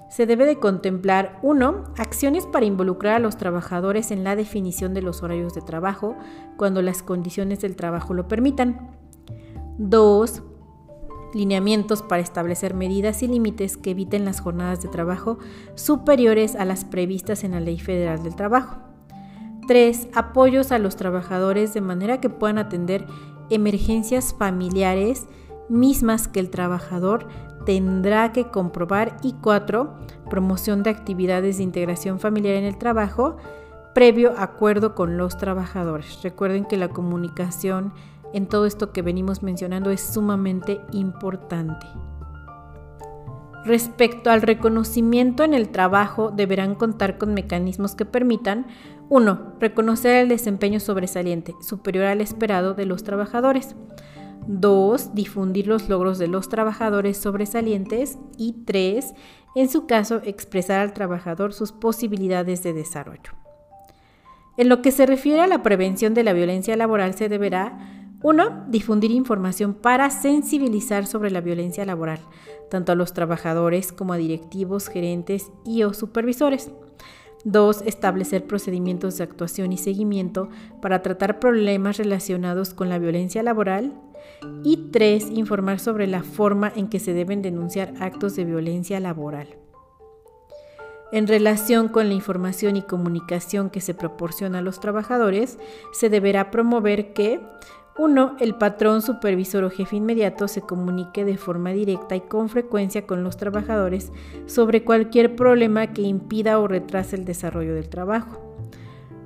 se 0.10 0.26
debe 0.26 0.46
de 0.46 0.60
contemplar 0.60 1.40
1. 1.42 1.94
Acciones 1.98 2.46
para 2.46 2.66
involucrar 2.66 3.16
a 3.16 3.20
los 3.20 3.38
trabajadores 3.38 4.12
en 4.12 4.24
la 4.24 4.36
definición 4.36 4.94
de 4.94 5.02
los 5.02 5.22
horarios 5.22 5.54
de 5.54 5.62
trabajo 5.62 6.16
cuando 6.56 6.82
las 6.82 7.04
condiciones 7.04 7.60
del 7.60 7.76
trabajo 7.76 8.14
lo 8.14 8.28
permitan. 8.28 8.92
2. 9.78 10.44
Lineamientos 11.34 12.02
para 12.02 12.22
establecer 12.22 12.74
medidas 12.74 13.22
y 13.22 13.28
límites 13.28 13.76
que 13.76 13.92
eviten 13.92 14.26
las 14.26 14.40
jornadas 14.40 14.82
de 14.82 14.88
trabajo 14.88 15.40
superiores 15.76 16.56
a 16.56 16.66
las 16.66 16.86
previstas 16.86 17.44
en 17.44 17.52
la 17.52 17.60
Ley 17.60 17.80
Federal 17.80 18.24
del 18.24 18.36
Trabajo. 18.36 18.78
3. 19.68 20.08
Apoyos 20.16 20.72
a 20.72 20.80
los 20.80 20.96
trabajadores 20.96 21.74
de 21.74 21.82
manera 21.82 22.22
que 22.22 22.30
puedan 22.30 22.58
atender 22.58 23.06
emergencias 23.50 24.34
familiares 24.34 25.28
mismas 25.70 26.28
que 26.28 26.40
el 26.40 26.50
trabajador 26.50 27.28
tendrá 27.68 28.32
que 28.32 28.48
comprobar. 28.48 29.18
Y 29.22 29.34
cuatro, 29.34 29.94
promoción 30.30 30.84
de 30.84 30.90
actividades 30.90 31.58
de 31.58 31.64
integración 31.64 32.20
familiar 32.20 32.56
en 32.56 32.64
el 32.64 32.78
trabajo 32.78 33.36
previo 33.94 34.34
acuerdo 34.38 34.96
con 34.96 35.18
los 35.18 35.38
trabajadores. 35.38 36.22
Recuerden 36.24 36.64
que 36.66 36.78
la 36.78 36.88
comunicación 36.88 37.94
en 38.34 38.48
todo 38.48 38.66
esto 38.66 38.94
que 38.94 39.02
venimos 39.02 39.44
mencionando 39.44 39.92
es 39.92 40.02
sumamente 40.02 40.80
importante. 40.94 41.86
Respecto 43.66 44.30
al 44.30 44.44
reconocimiento 44.44 45.44
en 45.44 45.54
el 45.54 45.70
trabajo, 45.70 46.32
deberán 46.32 46.76
contar 46.76 47.18
con 47.18 47.34
mecanismos 47.34 47.96
que 47.96 48.06
permitan 48.06 48.68
1. 49.10 49.56
Reconocer 49.60 50.16
el 50.18 50.30
desempeño 50.30 50.80
sobresaliente, 50.80 51.54
superior 51.60 52.06
al 52.06 52.22
esperado 52.22 52.76
de 52.76 52.86
los 52.86 53.04
trabajadores. 53.04 53.76
2. 54.48 55.16
Difundir 55.16 55.68
los 55.68 55.90
logros 55.90 56.20
de 56.20 56.28
los 56.28 56.50
trabajadores 56.50 57.18
sobresalientes. 57.18 58.18
Y 58.38 58.64
3. 58.66 59.14
En 59.56 59.70
su 59.70 59.88
caso, 59.88 60.22
expresar 60.24 60.82
al 60.82 60.94
trabajador 60.94 61.54
sus 61.54 61.72
posibilidades 61.72 62.62
de 62.64 62.74
desarrollo. 62.74 63.32
En 64.58 64.70
lo 64.70 64.82
que 64.82 64.92
se 64.92 65.06
refiere 65.06 65.42
a 65.42 65.48
la 65.48 65.64
prevención 65.64 66.14
de 66.14 66.24
la 66.24 66.34
violencia 66.34 66.76
laboral, 66.76 67.16
se 67.16 67.30
deberá 67.30 68.06
1. 68.24 68.66
Difundir 68.70 69.12
información 69.12 69.76
para 69.76 70.10
sensibilizar 70.10 71.06
sobre 71.06 71.30
la 71.30 71.42
violencia 71.42 71.86
laboral, 71.86 72.20
tanto 72.70 72.92
a 72.92 72.96
los 72.96 73.14
trabajadores 73.14 73.92
como 73.92 74.14
a 74.14 74.18
directivos, 74.18 74.88
gerentes 74.88 75.52
y 75.64 75.84
o 75.84 75.94
supervisores. 75.94 76.72
2. 77.44 77.84
Establecer 77.86 78.46
procedimientos 78.46 79.18
de 79.18 79.24
actuación 79.24 79.72
y 79.72 79.78
seguimiento 79.78 80.50
para 80.82 81.04
tratar 81.04 81.40
problemas 81.40 81.98
relacionados 81.98 82.74
con 82.74 82.90
la 82.90 82.98
violencia 82.98 83.44
laboral. 83.44 83.94
Y 84.64 84.90
3. 84.92 85.32
Informar 85.32 85.80
sobre 85.80 86.08
la 86.08 86.24
forma 86.24 86.72
en 86.76 86.88
que 86.88 87.00
se 87.00 87.14
deben 87.14 87.42
denunciar 87.42 87.94
actos 88.00 88.36
de 88.36 88.46
violencia 88.46 89.00
laboral. 89.00 89.48
En 91.12 91.28
relación 91.28 91.88
con 91.88 92.10
la 92.10 92.14
información 92.14 92.76
y 92.76 92.82
comunicación 92.82 93.70
que 93.70 93.80
se 93.80 93.94
proporciona 93.94 94.60
a 94.60 94.62
los 94.62 94.80
trabajadores, 94.80 95.58
se 95.94 96.10
deberá 96.10 96.52
promover 96.52 97.14
que 97.14 97.40
1. 97.98 98.36
El 98.40 98.56
patrón, 98.56 99.02
supervisor 99.02 99.64
o 99.64 99.72
jefe 99.72 99.96
inmediato 99.96 100.48
se 100.48 100.62
comunique 100.62 101.26
de 101.26 101.38
forma 101.38 101.72
directa 101.72 102.16
y 102.16 102.22
con 102.22 102.48
frecuencia 102.48 103.08
con 103.08 103.24
los 103.24 103.38
trabajadores 103.38 104.12
sobre 104.46 104.84
cualquier 104.84 105.36
problema 105.36 105.88
que 105.88 106.04
impida 106.04 106.60
o 106.60 106.68
retrase 106.68 107.16
el 107.16 107.26
desarrollo 107.26 107.74
del 107.74 107.90
trabajo. 107.90 108.47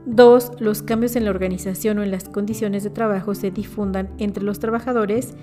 2. 0.06 0.54
Los 0.60 0.82
cambios 0.82 1.16
en 1.16 1.26
la 1.26 1.32
organización 1.32 2.00
o 2.00 2.04
en 2.04 2.12
las 2.12 2.30
condiciones 2.30 2.84
de 2.84 2.90
trabajo 2.90 3.36
se 3.36 3.52
difundan 3.52 4.10
entre 4.18 4.44
los 4.44 4.60
trabajadores. 4.60 5.36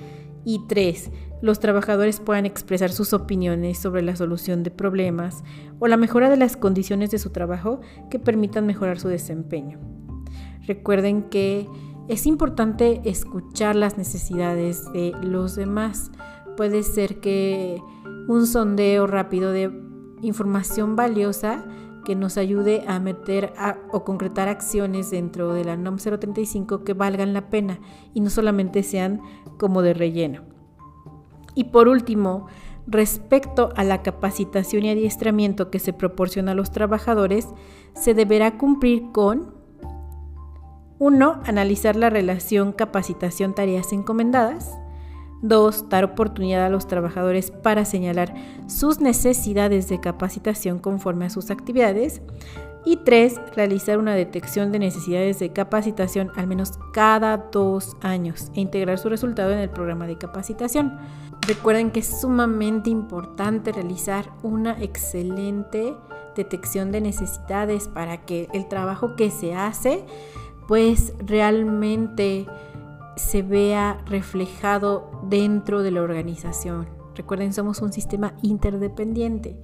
Y 0.44 0.60
tres, 0.66 1.10
los 1.42 1.60
trabajadores 1.60 2.20
puedan 2.20 2.46
expresar 2.46 2.90
sus 2.90 3.12
opiniones 3.12 3.78
sobre 3.78 4.02
la 4.02 4.16
solución 4.16 4.62
de 4.62 4.70
problemas 4.70 5.44
o 5.78 5.88
la 5.88 5.96
mejora 5.96 6.30
de 6.30 6.36
las 6.36 6.56
condiciones 6.56 7.10
de 7.10 7.18
su 7.18 7.30
trabajo 7.30 7.80
que 8.10 8.18
permitan 8.18 8.66
mejorar 8.66 8.98
su 8.98 9.08
desempeño. 9.08 9.78
Recuerden 10.66 11.24
que 11.24 11.66
es 12.08 12.26
importante 12.26 13.02
escuchar 13.04 13.76
las 13.76 13.98
necesidades 13.98 14.90
de 14.92 15.12
los 15.22 15.54
demás. 15.56 16.10
Puede 16.56 16.82
ser 16.82 17.20
que 17.20 17.82
un 18.28 18.46
sondeo 18.46 19.06
rápido 19.06 19.52
de 19.52 19.70
información 20.22 20.96
valiosa 20.96 21.64
que 22.08 22.16
nos 22.16 22.38
ayude 22.38 22.84
a 22.88 22.98
meter 23.00 23.52
o 23.92 24.02
concretar 24.02 24.48
acciones 24.48 25.10
dentro 25.10 25.52
de 25.52 25.66
la 25.66 25.76
NOM 25.76 25.98
035 25.98 26.82
que 26.82 26.94
valgan 26.94 27.34
la 27.34 27.50
pena 27.50 27.80
y 28.14 28.22
no 28.22 28.30
solamente 28.30 28.82
sean 28.82 29.20
como 29.58 29.82
de 29.82 29.92
relleno. 29.92 30.40
Y 31.54 31.64
por 31.64 31.86
último, 31.86 32.46
respecto 32.86 33.74
a 33.76 33.84
la 33.84 34.02
capacitación 34.02 34.86
y 34.86 34.90
adiestramiento 34.90 35.70
que 35.70 35.80
se 35.80 35.92
proporciona 35.92 36.52
a 36.52 36.54
los 36.54 36.70
trabajadores, 36.70 37.46
se 37.92 38.14
deberá 38.14 38.56
cumplir 38.56 39.12
con 39.12 39.54
1. 40.98 41.42
Analizar 41.44 41.94
la 41.94 42.08
relación 42.08 42.72
capacitación-tareas 42.72 43.92
encomendadas. 43.92 44.78
2. 45.42 45.88
Dar 45.88 46.04
oportunidad 46.04 46.64
a 46.64 46.70
los 46.70 46.86
trabajadores 46.86 47.50
para 47.50 47.84
señalar 47.84 48.34
sus 48.66 49.00
necesidades 49.00 49.88
de 49.88 50.00
capacitación 50.00 50.78
conforme 50.78 51.26
a 51.26 51.30
sus 51.30 51.50
actividades. 51.50 52.22
Y 52.84 52.96
3. 52.96 53.40
Realizar 53.54 53.98
una 53.98 54.14
detección 54.14 54.72
de 54.72 54.78
necesidades 54.78 55.38
de 55.38 55.52
capacitación 55.52 56.30
al 56.36 56.46
menos 56.46 56.72
cada 56.92 57.36
dos 57.36 57.96
años 58.00 58.50
e 58.54 58.60
integrar 58.60 58.98
su 58.98 59.08
resultado 59.08 59.52
en 59.52 59.58
el 59.58 59.70
programa 59.70 60.06
de 60.06 60.16
capacitación. 60.16 60.98
Recuerden 61.46 61.90
que 61.90 62.00
es 62.00 62.20
sumamente 62.20 62.90
importante 62.90 63.72
realizar 63.72 64.30
una 64.42 64.80
excelente 64.82 65.94
detección 66.36 66.92
de 66.92 67.00
necesidades 67.00 67.88
para 67.88 68.24
que 68.24 68.48
el 68.52 68.68
trabajo 68.68 69.16
que 69.16 69.30
se 69.30 69.54
hace 69.54 70.04
pues 70.68 71.14
realmente 71.18 72.46
se 73.18 73.42
vea 73.42 73.98
reflejado 74.06 75.10
dentro 75.28 75.82
de 75.82 75.90
la 75.90 76.02
organización. 76.02 76.88
Recuerden, 77.14 77.52
somos 77.52 77.82
un 77.82 77.92
sistema 77.92 78.34
interdependiente. 78.42 79.56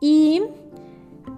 Y 0.00 0.42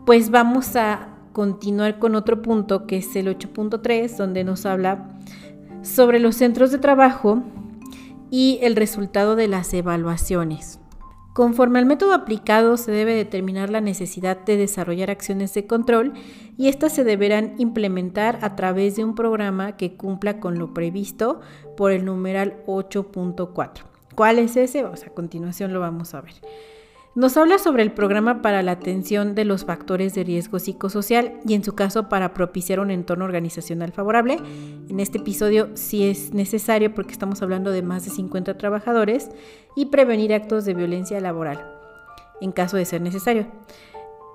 pues 0.07 0.31
vamos 0.31 0.75
a 0.77 1.09
continuar 1.33 1.99
con 1.99 2.15
otro 2.15 2.43
punto 2.43 2.87
que 2.87 2.97
es 2.99 3.15
el 3.15 3.29
8.3, 3.29 4.17
donde 4.17 4.43
nos 4.45 4.67
habla 4.67 5.19
sobre 5.83 6.19
los 6.19 6.37
centros 6.37 6.71
de 6.73 6.79
trabajo 6.79 7.43
y 8.31 8.59
el 8.63 8.75
resultado 8.77 9.37
de 9.37 9.49
las 9.49 9.73
evaluaciones. 9.73 10.81
Conforme 11.39 11.79
al 11.79 11.87
método 11.87 12.15
aplicado 12.15 12.77
se 12.77 12.91
debe 12.91 13.15
determinar 13.15 13.71
la 13.71 13.81
necesidad 13.81 14.39
de 14.45 14.57
desarrollar 14.57 15.09
acciones 15.09 15.55
de 15.55 15.69
control 15.69 16.15
y 16.57 16.67
estas 16.67 16.93
se 16.93 17.05
deberán 17.05 17.55
implementar 17.59 18.41
a 18.43 18.57
través 18.57 18.97
de 18.97 19.05
un 19.05 19.15
programa 19.15 19.77
que 19.77 19.97
cumpla 19.97 20.41
con 20.41 20.59
lo 20.59 20.75
previsto 20.75 21.39
por 21.77 21.93
el 21.93 22.05
numeral 22.05 22.65
8.4. 22.67 23.85
¿Cuál 24.17 24.41
es 24.41 24.57
ese? 24.57 24.81
a 24.81 25.15
continuación 25.15 25.73
lo 25.73 25.79
vamos 25.79 26.13
a 26.13 26.23
ver. 26.23 26.35
Nos 27.19 27.37
habla 27.37 27.59
sobre 27.59 27.83
el 27.83 27.91
programa 27.91 28.43
para 28.43 28.63
la 28.63 28.71
atención 28.71 29.35
de 29.35 29.45
los 29.45 29.65
factores 29.65 30.15
de 30.15 30.23
riesgo 30.23 30.61
psicosocial 30.61 31.33
y 31.45 31.55
en 31.55 31.65
su 31.65 31.75
caso 31.75 32.09
para 32.09 32.33
propiciar 32.33 32.79
un 32.79 32.93
entorno 32.93 33.25
organizacional 33.25 33.91
favorable. 33.91 34.39
En 34.89 35.01
este 35.01 35.19
episodio 35.19 35.69
sí 35.75 36.09
es 36.09 36.33
necesario 36.33 36.95
porque 36.95 37.11
estamos 37.11 37.43
hablando 37.43 37.73
de 37.73 37.83
más 37.83 38.05
de 38.05 38.13
50 38.13 38.57
trabajadores 38.57 39.31
y 39.75 39.87
prevenir 39.87 40.33
actos 40.33 40.65
de 40.65 40.75
violencia 40.75 41.21
laboral 41.21 41.61
en 42.41 42.53
caso 42.53 42.77
de 42.77 42.85
ser 42.85 43.01
necesario. 43.01 43.49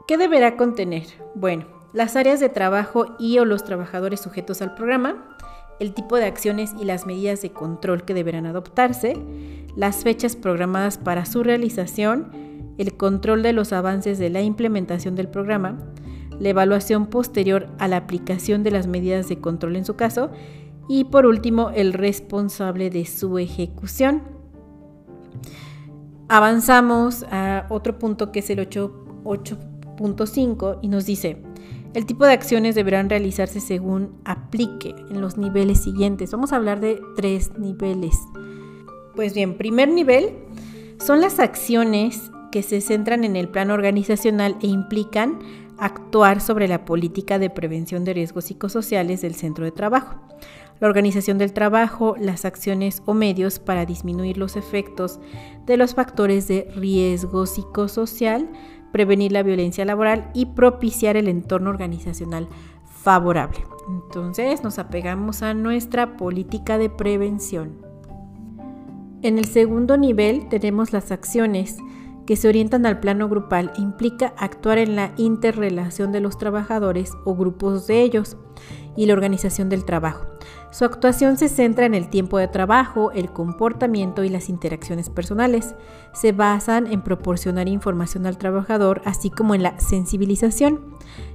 ¿Qué 0.05 0.17
deberá 0.17 0.57
contener? 0.57 1.05
Bueno, 1.35 1.63
las 1.93 2.17
áreas 2.17 2.41
de 2.41 2.49
trabajo 2.49 3.15
y 3.17 3.39
o 3.39 3.45
los 3.45 3.63
trabajadores 3.63 4.19
sujetos 4.19 4.61
al 4.61 4.75
programa, 4.75 5.37
el 5.79 5.93
tipo 5.93 6.17
de 6.17 6.25
acciones 6.25 6.73
y 6.77 6.83
las 6.83 7.05
medidas 7.05 7.41
de 7.43 7.51
control 7.53 8.03
que 8.03 8.13
deberán 8.13 8.45
adoptarse, 8.45 9.15
las 9.77 10.03
fechas 10.03 10.35
programadas 10.35 10.97
para 10.97 11.25
su 11.25 11.43
realización, 11.43 12.51
el 12.77 12.95
control 12.95 13.43
de 13.43 13.53
los 13.53 13.73
avances 13.73 14.19
de 14.19 14.29
la 14.29 14.41
implementación 14.41 15.15
del 15.15 15.27
programa, 15.27 15.77
la 16.39 16.49
evaluación 16.49 17.07
posterior 17.07 17.67
a 17.79 17.87
la 17.87 17.97
aplicación 17.97 18.63
de 18.63 18.71
las 18.71 18.87
medidas 18.87 19.29
de 19.29 19.39
control 19.39 19.75
en 19.75 19.85
su 19.85 19.95
caso 19.95 20.31
y 20.89 21.05
por 21.05 21.25
último 21.25 21.69
el 21.71 21.93
responsable 21.93 22.89
de 22.89 23.05
su 23.05 23.37
ejecución. 23.37 24.23
Avanzamos 26.27 27.25
a 27.31 27.67
otro 27.69 27.99
punto 27.99 28.31
que 28.31 28.39
es 28.39 28.49
el 28.49 28.59
8.5 28.59 30.79
y 30.81 30.87
nos 30.87 31.05
dice, 31.05 31.37
el 31.93 32.07
tipo 32.07 32.25
de 32.25 32.33
acciones 32.33 32.73
deberán 32.73 33.09
realizarse 33.09 33.59
según 33.59 34.15
aplique 34.25 34.95
en 35.11 35.21
los 35.21 35.37
niveles 35.37 35.83
siguientes. 35.83 36.31
Vamos 36.31 36.51
a 36.51 36.55
hablar 36.55 36.79
de 36.79 36.99
tres 37.15 37.51
niveles. 37.59 38.17
Pues 39.15 39.35
bien, 39.35 39.57
primer 39.57 39.89
nivel 39.89 40.31
son 40.97 41.21
las 41.21 41.39
acciones 41.39 42.31
que 42.53 42.61
se 42.61 42.81
centran 42.81 43.23
en 43.23 43.35
el 43.35 43.49
plano 43.49 43.73
organizacional 43.73 44.57
e 44.61 44.67
implican 44.67 45.39
actuar 45.79 46.39
sobre 46.39 46.67
la 46.67 46.85
política 46.85 47.39
de 47.39 47.49
prevención 47.49 48.05
de 48.05 48.13
riesgos 48.13 48.45
psicosociales 48.45 49.23
del 49.23 49.33
centro 49.33 49.65
de 49.65 49.71
trabajo, 49.71 50.21
la 50.79 50.87
organización 50.87 51.39
del 51.39 51.51
trabajo, 51.51 52.15
las 52.19 52.45
acciones 52.45 53.01
o 53.07 53.15
medios 53.15 53.57
para 53.57 53.87
disminuir 53.87 54.37
los 54.37 54.55
efectos 54.55 55.19
de 55.65 55.77
los 55.77 55.95
factores 55.95 56.47
de 56.47 56.71
riesgo 56.75 57.47
psicosocial, 57.47 58.47
prevenir 58.91 59.31
la 59.31 59.41
violencia 59.41 59.83
laboral 59.83 60.29
y 60.35 60.45
propiciar 60.45 61.17
el 61.17 61.29
entorno 61.29 61.71
organizacional 61.71 62.47
favorable. 62.85 63.65
Entonces 63.87 64.63
nos 64.63 64.77
apegamos 64.77 65.41
a 65.41 65.55
nuestra 65.55 66.17
política 66.17 66.77
de 66.77 66.91
prevención. 66.91 67.81
En 69.23 69.39
el 69.39 69.45
segundo 69.45 69.97
nivel 69.97 70.49
tenemos 70.49 70.93
las 70.93 71.11
acciones 71.11 71.77
que 72.25 72.35
se 72.35 72.47
orientan 72.47 72.85
al 72.85 72.99
plano 72.99 73.27
grupal 73.29 73.71
implica 73.77 74.33
actuar 74.37 74.77
en 74.77 74.95
la 74.95 75.13
interrelación 75.17 76.11
de 76.11 76.21
los 76.21 76.37
trabajadores 76.37 77.11
o 77.25 77.35
grupos 77.35 77.87
de 77.87 78.01
ellos 78.01 78.37
y 78.95 79.05
la 79.05 79.13
organización 79.13 79.69
del 79.69 79.85
trabajo. 79.85 80.25
Su 80.71 80.85
actuación 80.85 81.37
se 81.37 81.49
centra 81.49 81.85
en 81.85 81.93
el 81.93 82.09
tiempo 82.09 82.37
de 82.37 82.47
trabajo, 82.47 83.11
el 83.11 83.31
comportamiento 83.31 84.23
y 84.23 84.29
las 84.29 84.49
interacciones 84.49 85.09
personales. 85.09 85.75
Se 86.13 86.31
basan 86.31 86.87
en 86.87 87.03
proporcionar 87.03 87.67
información 87.67 88.25
al 88.25 88.37
trabajador, 88.37 89.01
así 89.05 89.29
como 89.29 89.53
en 89.53 89.63
la 89.63 89.79
sensibilización. 89.79 90.79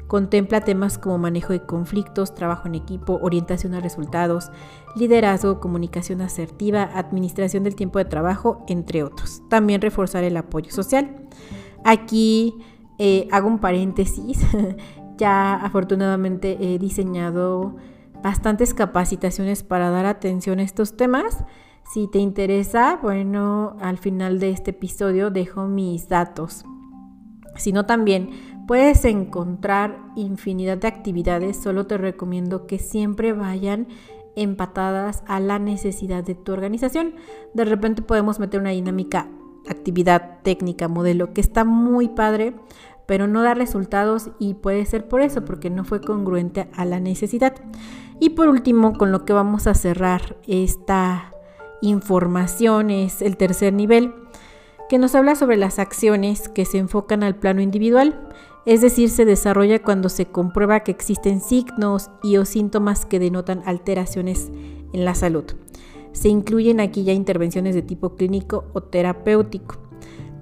Contempla 0.09 0.63
temas 0.63 0.97
como 0.97 1.19
manejo 1.19 1.53
de 1.53 1.61
conflictos, 1.61 2.35
trabajo 2.35 2.67
en 2.67 2.75
equipo, 2.75 3.19
orientación 3.23 3.75
a 3.75 3.81
resultados, 3.81 4.51
liderazgo, 4.97 5.61
comunicación 5.61 6.23
asertiva, 6.23 6.91
administración 6.95 7.63
del 7.63 7.77
tiempo 7.77 7.99
de 7.99 8.07
trabajo, 8.07 8.65
entre 8.69 9.05
otros. 9.05 9.43
También 9.51 9.83
reforzar 9.83 10.25
el 10.25 10.39
apoyo 10.39 10.73
social. 10.73 11.29
Aquí 11.85 12.55
eh, 12.99 13.29
hago 13.31 13.49
un 13.49 13.59
paréntesis. 13.59 14.41
ya 15.19 15.55
afortunadamente 15.55 16.57
he 16.59 16.79
diseñado 16.79 17.77
bastantes 18.23 18.73
capacitaciones 18.73 19.63
para 19.63 19.91
dar 19.91 20.07
atención 20.07 20.59
a 20.59 20.63
estos 20.63 20.97
temas. 20.97 21.45
Si 21.85 22.09
te 22.09 22.19
interesa, 22.19 22.99
bueno, 23.03 23.77
al 23.81 23.99
final 23.99 24.39
de 24.41 24.51
este 24.51 24.71
episodio 24.71 25.31
dejo 25.31 25.67
mis 25.67 26.09
datos. 26.09 26.65
Si 27.57 27.73
no, 27.73 27.87
también 27.87 28.31
puedes 28.69 29.07
encontrar 29.07 29.99
infinidad 30.15 30.77
de 30.77 30.89
actividades, 30.89 31.57
solo 31.57 31.87
te 31.87 31.97
recomiendo 31.97 32.67
que 32.67 32.79
siempre 32.79 33.33
vayan 33.33 33.89
empatadas 34.37 35.25
a 35.27 35.41
la 35.41 35.59
necesidad 35.59 36.23
de 36.23 36.35
tu 36.35 36.53
organización. 36.53 37.15
De 37.55 37.65
repente 37.65 38.03
podemos 38.03 38.39
meter 38.39 38.61
una 38.61 38.71
dinámica, 38.71 39.27
actividad, 39.67 40.41
técnica, 40.43 40.87
modelo, 40.87 41.33
que 41.33 41.41
está 41.41 41.65
muy 41.65 42.11
padre, 42.11 42.55
pero 43.07 43.27
no 43.27 43.43
da 43.43 43.55
resultados 43.55 44.33
y 44.39 44.53
puede 44.53 44.85
ser 44.85 45.09
por 45.09 45.23
eso, 45.23 45.47
porque 45.47 45.71
no 45.71 45.85
fue 45.85 46.03
congruente 46.03 46.69
a 46.75 46.85
la 46.85 47.01
necesidad. 47.01 47.55
Y 48.21 48.31
por 48.31 48.49
último, 48.49 48.99
con 48.99 49.13
lo 49.13 49.25
que 49.25 49.33
vamos 49.33 49.67
a 49.67 49.73
cerrar 49.73 50.37
esta 50.47 51.33
información 51.81 52.91
es 52.91 53.23
el 53.23 53.39
tercer 53.39 53.73
nivel 53.73 54.13
que 54.89 54.99
nos 54.99 55.15
habla 55.15 55.35
sobre 55.35 55.57
las 55.57 55.79
acciones 55.79 56.49
que 56.49 56.65
se 56.65 56.79
enfocan 56.79 57.23
al 57.23 57.37
plano 57.37 57.61
individual, 57.61 58.29
es 58.69 58.83
decir, 58.83 59.09
se 59.09 59.25
desarrolla 59.25 59.83
cuando 59.83 60.11
se 60.11 60.27
comprueba 60.27 60.81
que 60.81 60.91
existen 60.91 61.41
signos 61.41 62.11
y 62.23 62.37
o 62.37 62.45
síntomas 62.45 63.07
que 63.07 63.19
denotan 63.19 63.63
alteraciones 63.65 64.53
en 64.93 65.07
la 65.07 65.15
salud. 65.15 65.45
Se 66.13 66.29
incluyen 66.29 66.79
aquí 66.79 67.03
ya 67.03 67.15
intervenciones 67.15 67.75
de 67.75 67.81
tipo 67.81 68.15
clínico 68.15 68.67
o 68.75 68.83
terapéutico. 68.83 69.79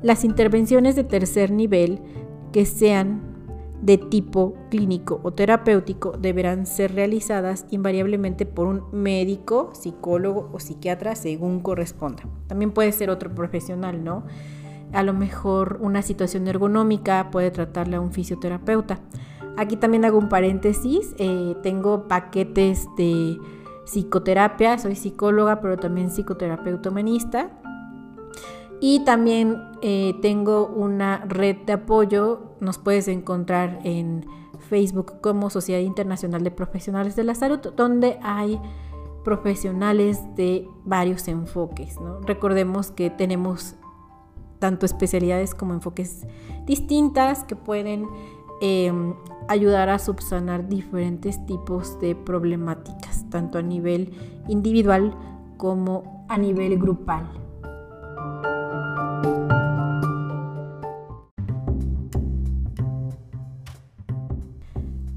Las 0.03 0.25
intervenciones 0.25 0.97
de 0.97 1.05
tercer 1.05 1.53
nivel 1.53 2.01
que 2.51 2.67
sean 2.67 3.23
de 3.81 3.97
tipo 3.97 4.57
clínico 4.71 5.21
o 5.23 5.33
terapéutico 5.33 6.11
deberán 6.11 6.67
ser 6.67 6.97
realizadas 6.97 7.67
invariablemente 7.71 8.45
por 8.45 8.67
un 8.67 8.83
médico, 8.91 9.71
psicólogo 9.73 10.51
o 10.53 10.59
psiquiatra 10.59 11.15
según 11.15 11.61
corresponda. 11.61 12.25
También 12.49 12.73
puede 12.73 12.91
ser 12.91 13.09
otro 13.09 13.33
profesional, 13.33 14.03
¿no? 14.03 14.25
A 14.93 15.03
lo 15.03 15.13
mejor 15.13 15.79
una 15.81 16.03
situación 16.03 16.47
ergonómica 16.49 17.31
puede 17.31 17.51
tratarle 17.51 17.97
a 17.97 18.01
un 18.01 18.13
fisioterapeuta. 18.13 19.01
Aquí 19.57 19.77
también 19.77 20.05
hago 20.05 20.19
un 20.19 20.29
paréntesis, 20.29 21.15
eh, 21.19 21.57
tengo 21.63 22.09
paquetes 22.09 22.87
de 22.97 23.39
psicoterapia, 23.85 24.79
soy 24.79 24.97
psicóloga, 24.97 25.61
pero 25.61 25.79
también 25.79 26.11
psicoterapeuta 26.11 26.91
humanista. 26.91 27.51
Y 28.81 29.05
también 29.05 29.63
eh, 29.81 30.15
tengo 30.21 30.67
una 30.67 31.25
red 31.27 31.57
de 31.65 31.75
apoyo, 31.75 32.57
nos 32.61 32.77
puedes 32.79 33.09
encontrar 33.09 33.79
en 33.85 34.27
Facebook 34.69 35.21
como 35.23 35.49
Sociedad 35.49 35.81
Internacional 35.81 36.43
de 36.43 36.51
Profesionales 36.51 37.17
de 37.17 37.25
la 37.25 37.35
Salud, 37.35 37.61
donde 37.75 38.19
hay 38.23 38.61
profesionales 39.25 40.21
de 40.37 40.69
varios 40.85 41.27
enfoques. 41.29 41.97
Recordemos 42.27 42.91
que 42.91 43.11
tenemos 43.11 43.77
tanto 44.59 44.87
especialidades 44.87 45.55
como 45.55 45.75
enfoques 45.75 46.27
distintas 46.67 47.45
que 47.45 47.57
pueden 47.57 48.07
em, 48.61 49.15
ayudar 49.49 49.89
a 49.89 49.99
subsanar 49.99 50.69
diferentes 50.69 51.45
tipos 51.47 51.99
de 52.01 52.15
problemáticas, 52.15 53.29
tanto 53.31 53.59
a 53.59 53.63
nivel 53.63 54.13
individual 54.49 55.15
como 55.57 56.27
a 56.29 56.39
nivel 56.39 56.79
grupal. 56.79 57.29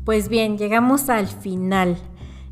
Pues 0.10 0.28
bien, 0.28 0.58
llegamos 0.58 1.08
al 1.10 1.28
final. 1.28 1.96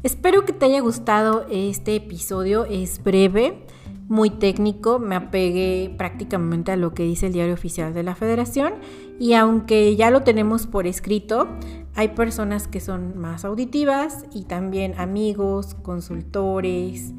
Espero 0.04 0.46
que 0.46 0.54
te 0.54 0.66
haya 0.66 0.80
gustado 0.80 1.48
este 1.50 1.96
episodio. 1.96 2.66
Es 2.66 3.04
breve, 3.04 3.66
muy 4.08 4.30
técnico. 4.30 5.00
Me 5.00 5.16
apegué 5.16 5.94
prácticamente 5.98 6.72
a 6.72 6.78
lo 6.78 6.94
que 6.94 7.04
dice 7.04 7.28
el 7.28 7.34
diario 7.34 7.54
oficial 7.54 7.94
de 7.94 8.04
la 8.04 8.16
federación. 8.16 8.76
Y 9.20 9.34
aunque 9.34 9.96
ya 9.96 10.12
lo 10.12 10.24
tenemos 10.24 10.68
por 10.68 10.88
escrito, 10.88 11.48
hay 11.96 12.10
personas 12.10 12.68
que 12.68 12.80
son 12.80 13.18
más 13.18 13.46
auditivas 13.46 14.26
y 14.34 14.44
también 14.44 14.94
amigos, 14.98 15.76
consultores, 15.76 17.14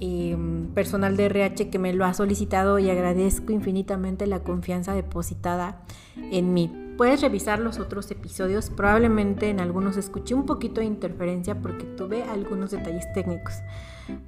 em, 0.00 0.68
personal 0.68 1.16
de 1.16 1.26
RH 1.26 1.70
que 1.70 1.78
me 1.78 1.92
lo 1.92 2.04
ha 2.04 2.14
solicitado 2.14 2.78
y 2.78 2.88
agradezco 2.90 3.52
infinitamente 3.52 4.26
la 4.26 4.42
confianza 4.42 4.94
depositada 4.94 5.82
en 6.30 6.54
mí. 6.54 6.81
Puedes 7.02 7.20
revisar 7.20 7.58
los 7.58 7.80
otros 7.80 8.08
episodios, 8.12 8.70
probablemente 8.70 9.50
en 9.50 9.58
algunos 9.58 9.96
escuché 9.96 10.36
un 10.36 10.46
poquito 10.46 10.80
de 10.80 10.86
interferencia 10.86 11.60
porque 11.60 11.82
tuve 11.82 12.22
algunos 12.22 12.70
detalles 12.70 13.12
técnicos. 13.12 13.54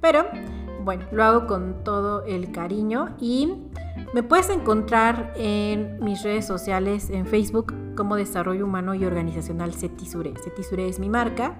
Pero 0.01 0.25
bueno, 0.83 1.05
lo 1.13 1.23
hago 1.23 1.47
con 1.47 1.85
todo 1.85 2.25
el 2.25 2.51
cariño 2.51 3.15
y 3.17 3.53
me 4.13 4.23
puedes 4.23 4.49
encontrar 4.49 5.31
en 5.37 6.03
mis 6.03 6.21
redes 6.21 6.45
sociales, 6.47 7.09
en 7.11 7.25
Facebook 7.25 7.73
como 7.95 8.17
Desarrollo 8.17 8.65
Humano 8.65 8.93
y 8.93 9.05
Organizacional 9.05 9.73
Cetisure. 9.73 10.33
Cetisure 10.43 10.89
es 10.89 10.99
mi 10.99 11.07
marca 11.07 11.57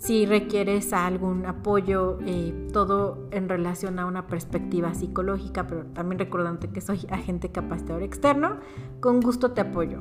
si 0.00 0.24
requieres 0.24 0.94
algún 0.94 1.44
apoyo, 1.44 2.18
eh, 2.24 2.68
todo 2.72 3.28
en 3.32 3.50
relación 3.50 3.98
a 3.98 4.06
una 4.06 4.26
perspectiva 4.28 4.94
psicológica, 4.94 5.66
pero 5.66 5.84
también 5.84 6.18
recordante 6.18 6.70
que 6.70 6.80
soy 6.80 7.06
agente 7.10 7.52
capacitador 7.52 8.02
externo, 8.02 8.60
con 9.00 9.20
gusto 9.20 9.50
te 9.50 9.60
apoyo. 9.60 9.98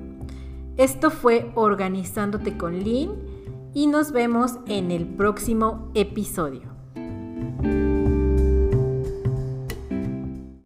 Esto 0.77 1.11
fue 1.11 1.51
Organizándote 1.53 2.57
con 2.57 2.79
Lynn 2.79 3.11
y 3.73 3.87
nos 3.87 4.13
vemos 4.13 4.59
en 4.67 4.91
el 4.91 5.05
próximo 5.05 5.91
episodio. 5.93 6.69